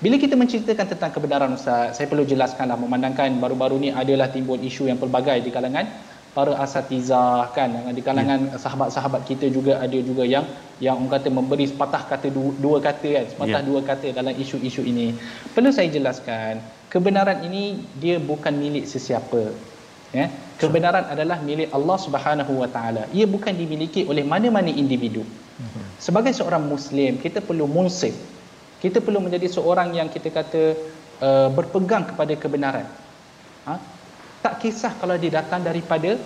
[0.00, 4.88] Bila kita menceritakan tentang kebenaran Ustaz saya perlu jelaskanlah memandangkan baru-baru ni adalah timbul isu
[4.88, 5.84] yang pelbagai di kalangan
[6.32, 7.68] para asatizah kan?
[7.92, 8.56] Di kalangan ya.
[8.56, 10.48] sahabat-sahabat kita juga ada juga yang
[10.80, 13.24] yang orang kata memberi sepatah kata dua, dua kata kan?
[13.28, 13.68] Sepatah ya.
[13.68, 15.12] dua kata dalam isu-isu ini.
[15.52, 19.52] Perlu saya jelaskan kebenaran ini dia bukan milik sesiapa
[20.12, 20.26] ya?
[20.60, 23.02] Kebenaran adalah milik Allah Subhanahu Wa Taala.
[23.16, 25.24] Ia bukan dimiliki oleh mana-mana individu.
[25.60, 26.00] Mhm.
[26.00, 28.16] sebagai seorang muslim kita perlu munsif.
[28.80, 30.62] Kita perlu menjadi seorang yang kita kata
[31.20, 32.88] uh, berpegang kepada kebenaran.
[33.68, 33.76] Ha?
[34.40, 36.16] tak kisah kalau dia datang daripada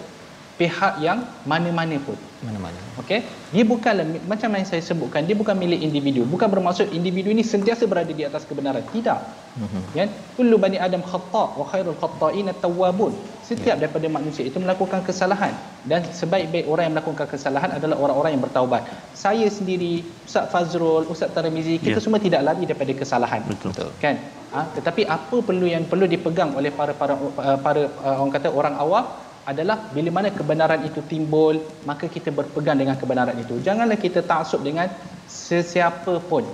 [0.60, 1.18] pihak yang
[1.50, 2.14] mana-mana pun.
[2.46, 2.78] Mana-mana.
[3.02, 3.26] Okey?
[3.54, 6.22] Dia bukanlah macam yang saya sebutkan dia bukan milik individu.
[6.34, 8.84] Bukan bermaksud individu ini sentiasa berada di atas kebenaran.
[8.94, 9.18] Tidak.
[9.58, 9.82] Mm-hmm.
[9.98, 10.08] kan?
[10.36, 13.82] Kullu bani adam khata wa khairul khata'in at-tawwabun setiap yeah.
[13.82, 15.54] daripada manusia itu melakukan kesalahan.
[15.90, 18.86] Dan sebaik-baik orang yang melakukan kesalahan adalah orang-orang yang bertaubat.
[19.24, 22.04] Saya sendiri Ustaz Fazrul Ustaz Tarmizi kita yeah.
[22.04, 23.42] semua tidak lari daripada kesalahan.
[23.50, 23.90] Betul.
[23.98, 24.16] Kan?
[24.54, 24.70] Ha?
[24.70, 28.74] tetapi apa perlu yang perlu dipegang oleh para para para, para uh, orang kata orang
[28.78, 29.02] awam
[29.44, 34.64] adalah bila mana kebenaran itu timbul maka kita berpegang dengan kebenaran itu janganlah kita taksub
[34.64, 34.88] dengan
[35.28, 36.44] sesiapa pun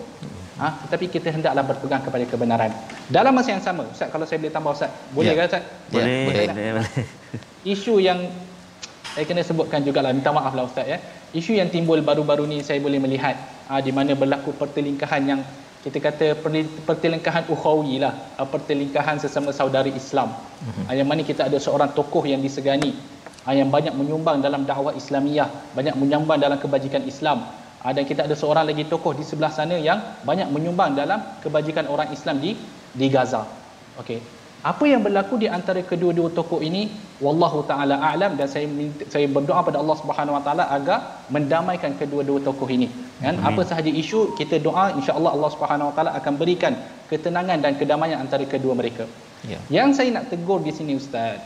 [0.59, 0.68] ha?
[0.86, 2.70] tetapi kita hendaklah berpegang kepada kebenaran
[3.07, 5.38] dalam masa yang sama ustaz kalau saya boleh tambah ustaz boleh ya.
[5.38, 5.62] ke ustaz
[5.95, 6.88] boleh ya, boleh, boleh, boleh.
[7.74, 8.18] isu yang
[9.14, 10.99] saya kena sebutkan jugalah minta maaf lah ustaz ya
[11.30, 13.38] isu yang timbul baru-baru ni saya boleh melihat
[13.70, 15.41] ha, di mana berlaku pertelingkahan yang
[15.81, 16.26] kita kata
[16.85, 18.12] pertelingkahan ukhawi lah.
[18.37, 20.33] Uh, pertelingkahan sesama saudari Islam.
[20.33, 20.85] Mm-hmm.
[20.93, 22.93] yang mana kita ada seorang tokoh yang disegani.
[23.49, 25.49] Uh, yang banyak menyumbang dalam dakwah Islamiyah.
[25.72, 27.49] Banyak menyumbang dalam kebajikan Islam.
[27.81, 32.12] Dan kita ada seorang lagi tokoh di sebelah sana yang banyak menyumbang dalam kebajikan orang
[32.12, 32.53] Islam di
[32.93, 33.49] di Gaza.
[33.97, 36.92] Okey apa yang berlaku di antara kedua-dua tokoh ini
[37.24, 38.68] wallahu taala a'lam dan saya
[39.08, 42.92] saya berdoa pada Allah Subhanahu wa taala agar mendamaikan kedua-dua tokoh ini.
[43.24, 43.40] Kan?
[43.40, 43.48] Amin.
[43.48, 46.76] apa sahaja isu kita doa insya-Allah Allah Subhanahu wa taala akan berikan
[47.08, 49.08] ketenangan dan kedamaian antara kedua mereka.
[49.40, 49.56] Ya.
[49.72, 51.40] yang saya nak tegur di sini ustaz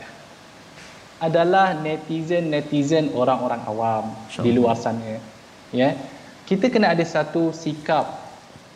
[1.23, 4.11] adalah netizen-netizen orang-orang awam
[4.43, 5.23] di luar sana.
[5.71, 5.95] Ya.
[6.43, 8.19] Kita kena ada satu sikap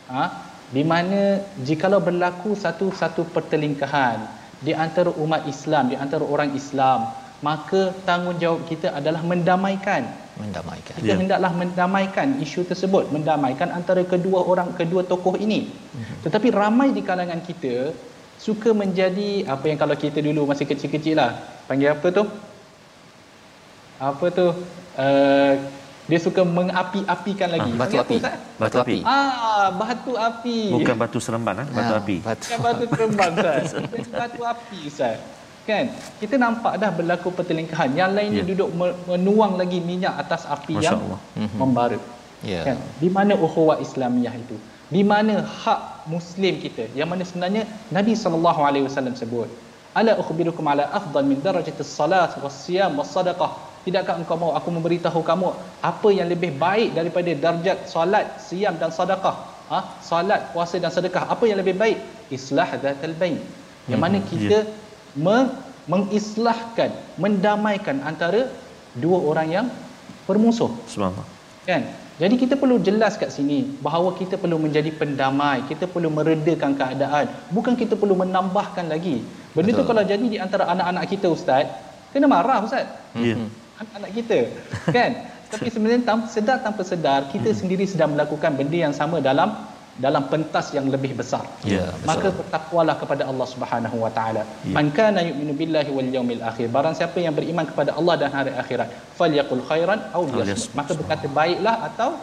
[0.08, 4.22] ha di mana jikalau berlaku satu-satu pertelingkahan
[4.62, 7.10] di antara umat Islam di antara orang Islam
[7.40, 10.04] maka tanggungjawab kita adalah mendamaikan.
[10.36, 10.92] Mendamaikan.
[11.00, 11.18] Kita yeah.
[11.20, 15.60] hendaklah mendamaikan isu tersebut mendamaikan antara kedua orang kedua tokoh ini.
[15.72, 16.16] Mm-hmm.
[16.24, 17.96] tetapi ramai di kalangan kita
[18.46, 21.32] suka menjadi apa yang kalau kita dulu masih kecil-kecil lah
[21.68, 22.24] panggil apa tu?
[24.00, 24.46] Apa tu?
[25.00, 25.54] Uh,
[26.10, 27.70] dia suka mengapi-apikan lagi.
[27.70, 28.16] Ha, batu api.
[28.18, 28.98] Apa, batu api.
[29.06, 30.58] Ah, batu api.
[30.74, 32.16] Bukan batu seremban ah, batu ha, api.
[32.18, 32.44] Batu.
[32.50, 33.66] Bukan batu seremban Ustaz.
[34.20, 35.16] batu api Ustaz.
[35.70, 35.94] Kan?
[36.18, 37.94] Kita nampak dah berlaku pertelingkahan.
[37.94, 38.46] Yang lain yeah.
[38.50, 38.68] duduk
[39.06, 41.20] menuang lagi minyak atas api Masya yang Allah.
[41.38, 41.56] Mhm.
[41.62, 41.98] membara.
[42.42, 42.64] Yeah.
[42.66, 42.76] Kan?
[42.98, 44.58] Di mana ukhuwah Islamiyah itu?
[44.90, 46.90] Di mana hak muslim kita?
[46.98, 47.62] Yang mana sebenarnya
[47.94, 49.46] Nabi sallallahu alaihi wasallam sebut,
[49.94, 54.68] "Ala ukhbirukum ala afdal min darajatis salat was siyam was sadaqah?" Tidakkah engkau mahu aku
[54.76, 59.36] memberitahu kamu apa yang lebih baik daripada darjat solat, siam dan sedekah?
[59.72, 59.78] Ha?
[60.04, 61.24] Solat, puasa dan sedekah.
[61.32, 61.96] Apa yang lebih baik?
[62.28, 63.40] Islah dzatal bain.
[63.88, 65.16] Yang mana hmm, kita yeah.
[65.16, 65.56] meng-
[65.88, 68.52] mengislahkan, mendamaikan antara
[69.00, 69.66] dua orang yang
[70.28, 70.68] bermusuh.
[70.84, 71.24] Subhanallah.
[71.64, 71.88] Kan?
[72.20, 77.32] Jadi kita perlu jelas kat sini bahawa kita perlu menjadi pendamai, kita perlu meredakan keadaan,
[77.48, 79.24] bukan kita perlu menambahkan lagi.
[79.56, 79.80] Benda Betul.
[79.80, 81.64] tu kalau jadi di antara anak-anak kita ustaz,
[82.12, 82.84] kena marah ustaz.
[83.16, 83.40] Ya.
[83.40, 83.48] Yeah
[83.80, 84.38] anak-anak kita
[84.96, 85.10] kan
[85.50, 87.58] tapi sebenarnya tanpa sedar tanpa sedar kita hmm.
[87.58, 89.50] sendiri sedang melakukan benda yang sama dalam
[90.00, 91.44] dalam pentas yang lebih besar.
[91.60, 94.48] Ya, Maka bertakwalah kepada Allah Subhanahu wa taala.
[94.64, 94.72] Ya.
[94.72, 96.72] Man kana yu'minu billahi wal yawmil akhir.
[96.72, 98.88] Barang siapa yang beriman kepada Allah dan hari akhirat,
[99.20, 100.72] falyaqul khairan aw liyasmut.
[100.72, 102.16] Maka berkata baiklah atau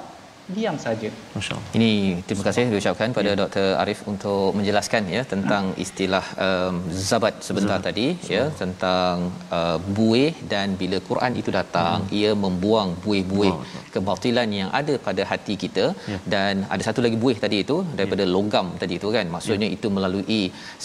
[0.55, 1.09] diam saja.
[1.35, 1.75] Masya-Allah.
[1.77, 1.89] Ini
[2.27, 3.39] terima kasih diucapkan pada ya.
[3.41, 3.67] Dr.
[3.81, 5.79] Arif untuk menjelaskan ya tentang ya.
[5.85, 6.75] istilah um,
[7.09, 7.87] zabat sebentar zabat.
[7.87, 9.15] tadi ya tentang
[9.57, 12.15] uh, buih dan bila Quran itu datang hmm.
[12.19, 13.65] ia membuang buih-buih wow.
[13.95, 16.19] kebatilan yang ada pada hati kita ya.
[16.33, 18.31] dan ada satu lagi buih tadi itu daripada ya.
[18.35, 19.75] logam tadi itu kan maksudnya ya.
[19.77, 20.41] itu melalui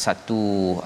[0.06, 0.40] satu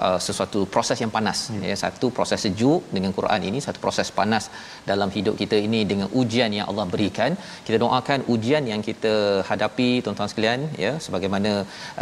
[0.09, 1.65] uh, sesuatu proses yang panas ya.
[1.71, 4.45] ya satu proses sejuk dengan Quran ini satu proses panas
[4.91, 7.33] dalam hidup kita ini dengan ujian yang Allah berikan
[7.65, 9.13] kita doakan ujian yang kita
[9.49, 11.51] hadapi tuan-tuan sekalian ya sebagaimana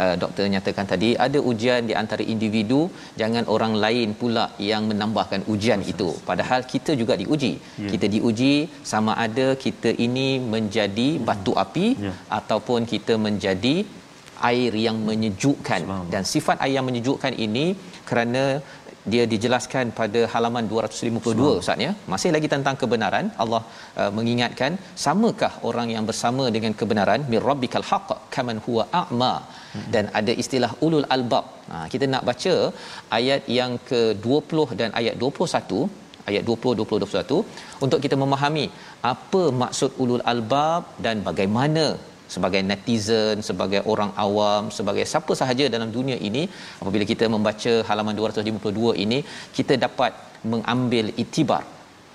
[0.02, 2.80] uh, doktor nyatakan tadi ada ujian di antara individu
[3.22, 5.92] jangan orang lain pula yang menambahkan ujian Masa.
[5.92, 7.52] itu padahal kita juga diuji
[7.82, 7.90] yeah.
[7.92, 8.54] kita diuji
[8.92, 12.16] sama ada kita ini menjadi batu api yeah.
[12.38, 13.76] ataupun kita menjadi
[14.50, 17.66] air yang menyejukkan dan sifat air yang menyejukkan ini
[18.08, 18.44] kerana
[19.12, 21.92] dia dijelaskan pada halaman 252 Ustaz ya?
[22.12, 23.26] Masih lagi tentang kebenaran.
[23.44, 23.62] Allah
[24.00, 24.72] uh, mengingatkan
[25.04, 27.22] samakah orang yang bersama dengan kebenaran?
[27.32, 29.34] Mir rabbikal haqq kaman huwa a'ma.
[29.76, 29.86] Hmm.
[29.94, 31.46] dan ada istilah ulul albab.
[31.70, 32.54] Ha, kita nak baca
[33.18, 35.80] ayat yang ke-20 dan ayat 21
[36.30, 38.66] ayat 20 20 21 untuk kita memahami
[39.12, 41.84] apa maksud ulul albab dan bagaimana
[42.34, 46.42] sebagai netizen, sebagai orang awam, sebagai siapa sahaja dalam dunia ini
[46.82, 49.18] apabila kita membaca halaman 252 ini
[49.58, 50.12] kita dapat
[50.52, 51.62] mengambil itibar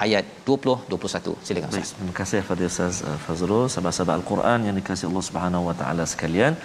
[0.05, 1.89] ayat 20 21 silakan Ustaz.
[1.97, 6.55] Terima kasih kepada Ustaz uh, Fazrul sahabat-sahabat Al-Quran yang dikasihi Allah Subhanahu Wa Taala sekalian.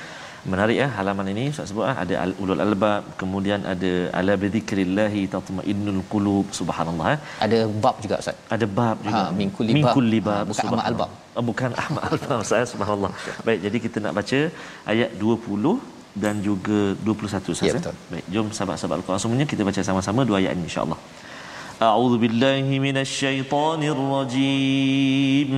[0.53, 6.01] Menarik ya halaman ini Ustaz sebut ah, ada ulul albab kemudian ada ala bidzikrillah tatmainnul
[6.13, 7.19] qulub subhanallah eh.
[7.47, 8.37] Ada bab juga Ustaz.
[8.57, 9.23] Ada bab juga.
[9.27, 9.79] Ha min kulli bab.
[9.79, 10.45] Min kulli bab.
[10.45, 11.11] Ha, bukan amal albab.
[11.37, 13.13] Oh, bukan amal albab saya subhanallah.
[13.47, 14.41] Baik jadi kita nak baca
[14.95, 15.75] ayat 20
[16.25, 17.67] dan juga 21 Ustaz.
[17.69, 17.77] Ya, eh.
[17.81, 17.97] betul.
[18.13, 21.01] Baik jom sahabat-sahabat Al-Quran semuanya kita baca sama-sama dua ayat ini insya-Allah.
[21.91, 25.53] A'udzu billahi minasyaitonir rajim.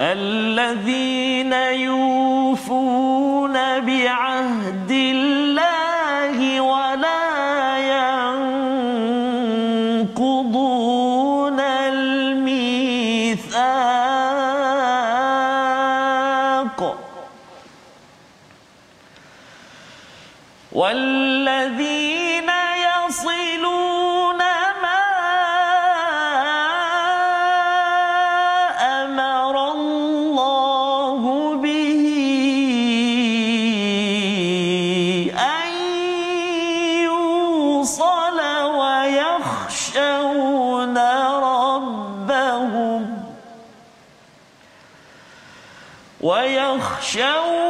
[0.00, 1.52] الذين
[1.88, 5.95] يوفون بعهد الله
[47.06, 47.65] 玄武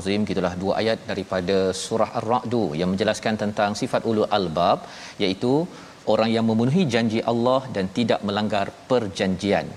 [0.00, 4.78] Al-Azim gitulah dua ayat daripada surah Ar-Ra'd yang menjelaskan tentang sifat ulul albab
[5.24, 5.52] iaitu
[6.12, 9.68] orang yang memenuhi janji Allah dan tidak melanggar perjanjian.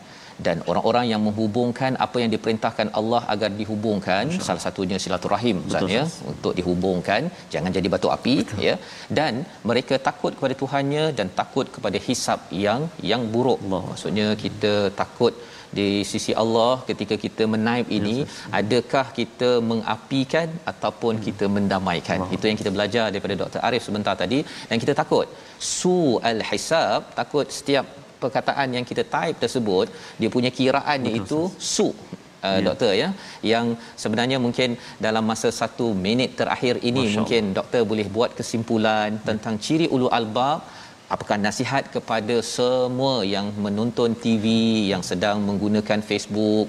[0.46, 6.04] Dan orang-orang yang menghubungkan apa yang diperintahkan Allah agar dihubungkan salah satunya silaturahim Ustaz ya
[6.32, 7.22] untuk dihubungkan.
[7.54, 8.64] Jangan jadi batu api Betul.
[8.68, 8.76] ya.
[9.20, 9.34] Dan
[9.72, 13.60] mereka takut kepada Tuhannya dan takut kepada hisab yang yang buruk.
[13.68, 13.84] Allah.
[13.92, 15.36] maksudnya kita takut
[15.78, 18.54] di sisi Allah ketika kita menaib ini yes, yes.
[18.60, 21.26] adakah kita mengapikan ataupun hmm.
[21.28, 22.36] kita mendamaikan Allah.
[22.36, 25.28] itu yang kita belajar daripada Dr Arif sebentar tadi dan kita takut
[25.76, 25.98] su
[26.32, 27.86] al hisab takut setiap
[28.24, 29.88] perkataan yang kita type tersebut
[30.20, 31.42] dia punya kiraannya Betul, itu
[31.74, 32.64] su uh, ya.
[32.68, 33.10] doktor ya
[33.54, 33.66] yang
[34.04, 34.70] sebenarnya mungkin
[35.06, 37.58] dalam masa satu minit terakhir ini Masya mungkin Allah.
[37.60, 39.24] doktor boleh buat kesimpulan ya.
[39.30, 40.60] tentang ciri ulu albab
[41.10, 44.46] apakah nasihat kepada semua yang menonton TV
[44.92, 46.68] yang sedang menggunakan Facebook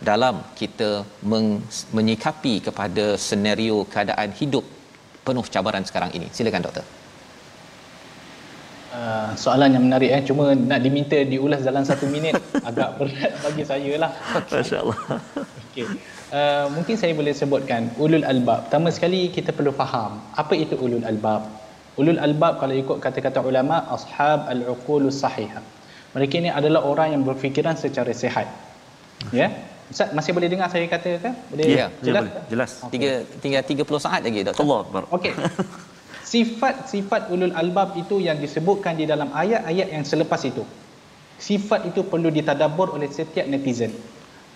[0.00, 1.62] dalam kita meng-
[1.96, 4.64] menyikapi kepada senario keadaan hidup
[5.24, 6.84] penuh cabaran sekarang ini silakan doktor
[8.94, 12.38] Uh, soalan yang menarik eh cuma nak diminta diulas dalam satu minit
[12.68, 14.10] agak berat bagi saya lah
[14.46, 15.18] Masya-Allah.
[15.66, 15.98] Okey.
[16.30, 18.70] Uh, mungkin saya boleh sebutkan ulul albab.
[18.70, 21.42] Pertama sekali kita perlu faham apa itu ulul albab.
[21.94, 25.62] Ulul albab kalau ikut kata-kata ulama ashab al-uqulus sahihah.
[26.14, 28.50] Mereka ini adalah orang yang berfikiran secara sihat.
[29.30, 29.46] Ya.
[29.46, 29.50] Yeah?
[29.84, 31.30] Ustaz masih boleh dengar saya kata ke?
[31.52, 32.24] Boleh ya, jelas?
[32.24, 32.70] Ya, jelas.
[32.88, 32.90] Okay.
[32.96, 34.64] Tiga, tinggal 30 saat lagi doktor.
[34.64, 35.02] Allah Akbar.
[35.12, 35.32] Okey.
[36.24, 40.64] Sifat-sifat ulul albab itu yang disebutkan di dalam ayat-ayat yang selepas itu.
[41.36, 43.92] Sifat itu perlu ditadabbur oleh setiap netizen.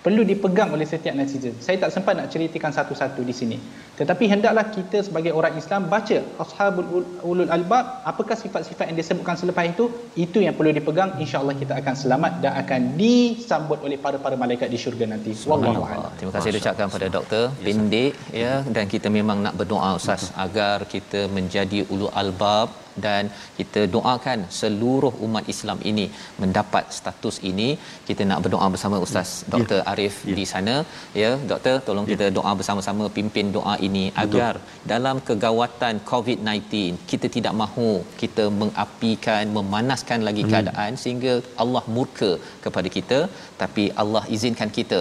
[0.08, 1.52] Perlu dipegang oleh setiap netizen.
[1.60, 3.56] Saya tak sempat nak ceritakan satu-satu di sini.
[4.00, 9.68] Tetapi hendaklah kita sebagai orang Islam baca Ashabul Ulul Albab, apakah sifat-sifat yang disebutkan selepas
[9.72, 9.84] itu,
[10.24, 11.12] itu yang perlu dipegang.
[11.20, 15.36] Insya-Allah kita akan selamat dan akan disambut oleh para-para malaikat di syurga nanti.
[15.52, 16.10] Wallahu a'lam.
[16.16, 21.20] Terima kasih ucapkan pada doktor pendek ya dan kita memang nak berdoa Ustaz agar kita
[21.36, 22.72] menjadi ulul albab
[23.06, 23.24] dan
[23.58, 26.06] kita doakan seluruh umat Islam ini
[26.42, 27.68] mendapat status ini
[28.08, 29.50] kita nak berdoa bersama ustaz ya.
[29.52, 30.36] Dr Arif ya.
[30.38, 30.74] di sana
[31.22, 32.12] ya doktor tolong ya.
[32.12, 34.22] kita doa bersama-sama pimpin doa ini Betul.
[34.24, 34.54] agar
[34.92, 36.66] dalam kegawatan COVID-19
[37.12, 37.90] kita tidak mahu
[38.22, 40.52] kita mengapikan memanaskan lagi hmm.
[40.52, 41.34] keadaan sehingga
[41.64, 42.30] Allah murka
[42.66, 43.20] kepada kita
[43.62, 45.00] tapi Allah izinkan kita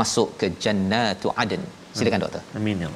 [0.00, 1.62] masuk ke jannatu adn
[1.98, 2.90] silakan doktor amin ya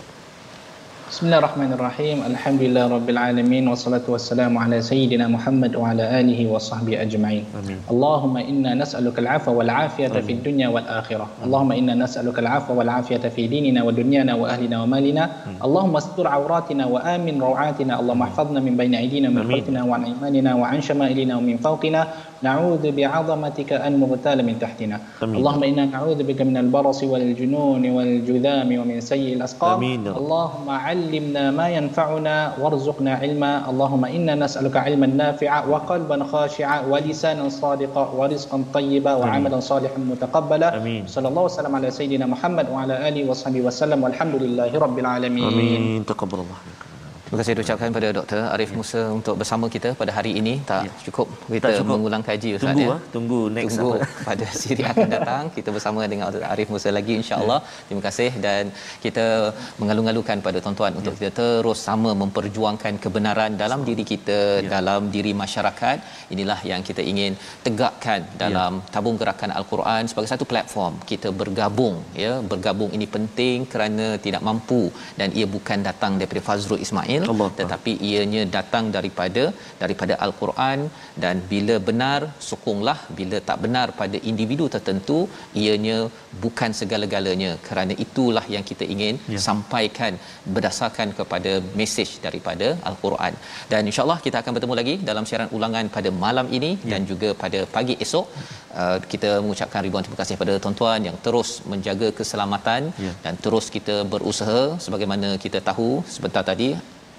[1.12, 6.40] بسم الله الرحمن الرحيم الحمد لله رب العالمين والصلاة والسلام على سيدنا محمد وعلى آله
[6.48, 7.78] وصحبه أجمعين آمين.
[7.92, 10.22] اللهم إنا نسألك العفو والعافية آمين.
[10.24, 11.44] في الدنيا والآخرة آمين.
[11.44, 15.60] اللهم إنا نسألك العفو والعافية في ديننا ودنيانا وأهلنا ومالنا آمين.
[15.60, 20.80] اللهم استر عوراتنا وآمن روعاتنا اللهم احفظنا من بين أيدينا ومن خلفنا وعن أيماننا وعن
[20.80, 22.00] شمائلنا ومن فوقنا
[22.42, 25.36] نعوذ بعظمتك أن نغتال من تحتنا آمين.
[25.38, 30.16] اللهم إنا نعوذ بك من البرص والجنون والجذام ومن سيء الأسقام آمين رب.
[30.18, 38.04] اللهم علمنا ما ينفعنا وارزقنا علما اللهم إنا نسألك علما نافعا وقلبا خاشعا ولسانا صادقا
[38.18, 41.06] ورزقا طيبا وعملا صالحا متقبلا آمين.
[41.06, 46.04] صلى الله وسلم على سيدنا محمد وعلى آله وصحبه وسلم والحمد لله رب العالمين Amin.
[46.04, 46.91] Taqabbalallah minkum.
[47.32, 48.40] Terima kasih ucapkan kepada Dr.
[48.54, 50.52] Arif Musa untuk bersama kita pada hari ini.
[50.70, 51.92] Tak cukup kita Tak cukup.
[51.92, 52.90] mengulang kaji Ustaz Tunggu ya.
[52.94, 54.08] ah, tunggu next Tunggu apa.
[54.28, 56.44] pada siri akan datang kita bersama dengan Dr.
[56.54, 57.58] Arif Musa lagi insya-Allah.
[57.86, 58.64] Terima kasih dan
[59.04, 59.24] kita
[59.80, 64.38] mengalu-alukan pada tuan-tuan untuk kita terus sama memperjuangkan kebenaran dalam diri kita,
[64.74, 65.96] dalam diri masyarakat.
[66.36, 67.32] Inilah yang kita ingin
[67.64, 72.34] tegakkan dalam tabung gerakan Al-Quran sebagai satu platform kita bergabung ya.
[72.52, 74.82] Bergabung ini penting kerana tidak mampu
[75.22, 77.48] dan ia bukan datang daripada Fazrul Ismail Allah.
[77.60, 79.44] tetapi ianya datang daripada
[79.82, 80.78] daripada al-Quran
[81.24, 82.20] dan bila benar
[82.50, 85.18] sokonglah bila tak benar pada individu tertentu
[85.62, 85.98] ianya
[86.44, 89.34] bukan segala-galanya kerana itulah yang kita ingin Ya.
[89.36, 89.40] ya.
[89.48, 90.12] sampaikan
[90.54, 93.34] berdasarkan kepada mesej daripada al-Quran
[93.72, 96.90] dan insyaallah kita akan bertemu lagi dalam siaran ulangan pada malam ini ya.
[96.92, 98.26] dan juga pada pagi esok
[98.80, 103.12] uh, kita mengucapkan ribuan terima kasih kepada tuan-tuan yang terus menjaga keselamatan Ya.
[103.24, 106.68] dan terus kita berusaha sebagaimana kita tahu sebentar tadi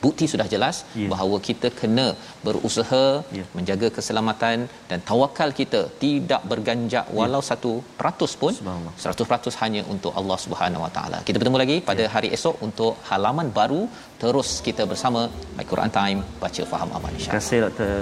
[0.06, 1.08] bukti sudah jelas Ya.
[1.14, 2.08] bahawa kita kena
[2.46, 3.04] berusaha
[3.40, 3.46] Ya.
[3.58, 4.58] menjaga keselamatan
[4.90, 8.94] dan tawakal kita tidak berganjak walau satu peratus pun Subhanallah.
[9.06, 11.20] 100% hanya untuk Allah Subhanahu Wa Taala.
[11.28, 13.82] Kita bertemu lagi pada hari esok untuk halaman baru
[14.24, 15.22] terus kita bersama
[15.58, 17.94] My Quran Time baca faham amal Terima kasih Dr.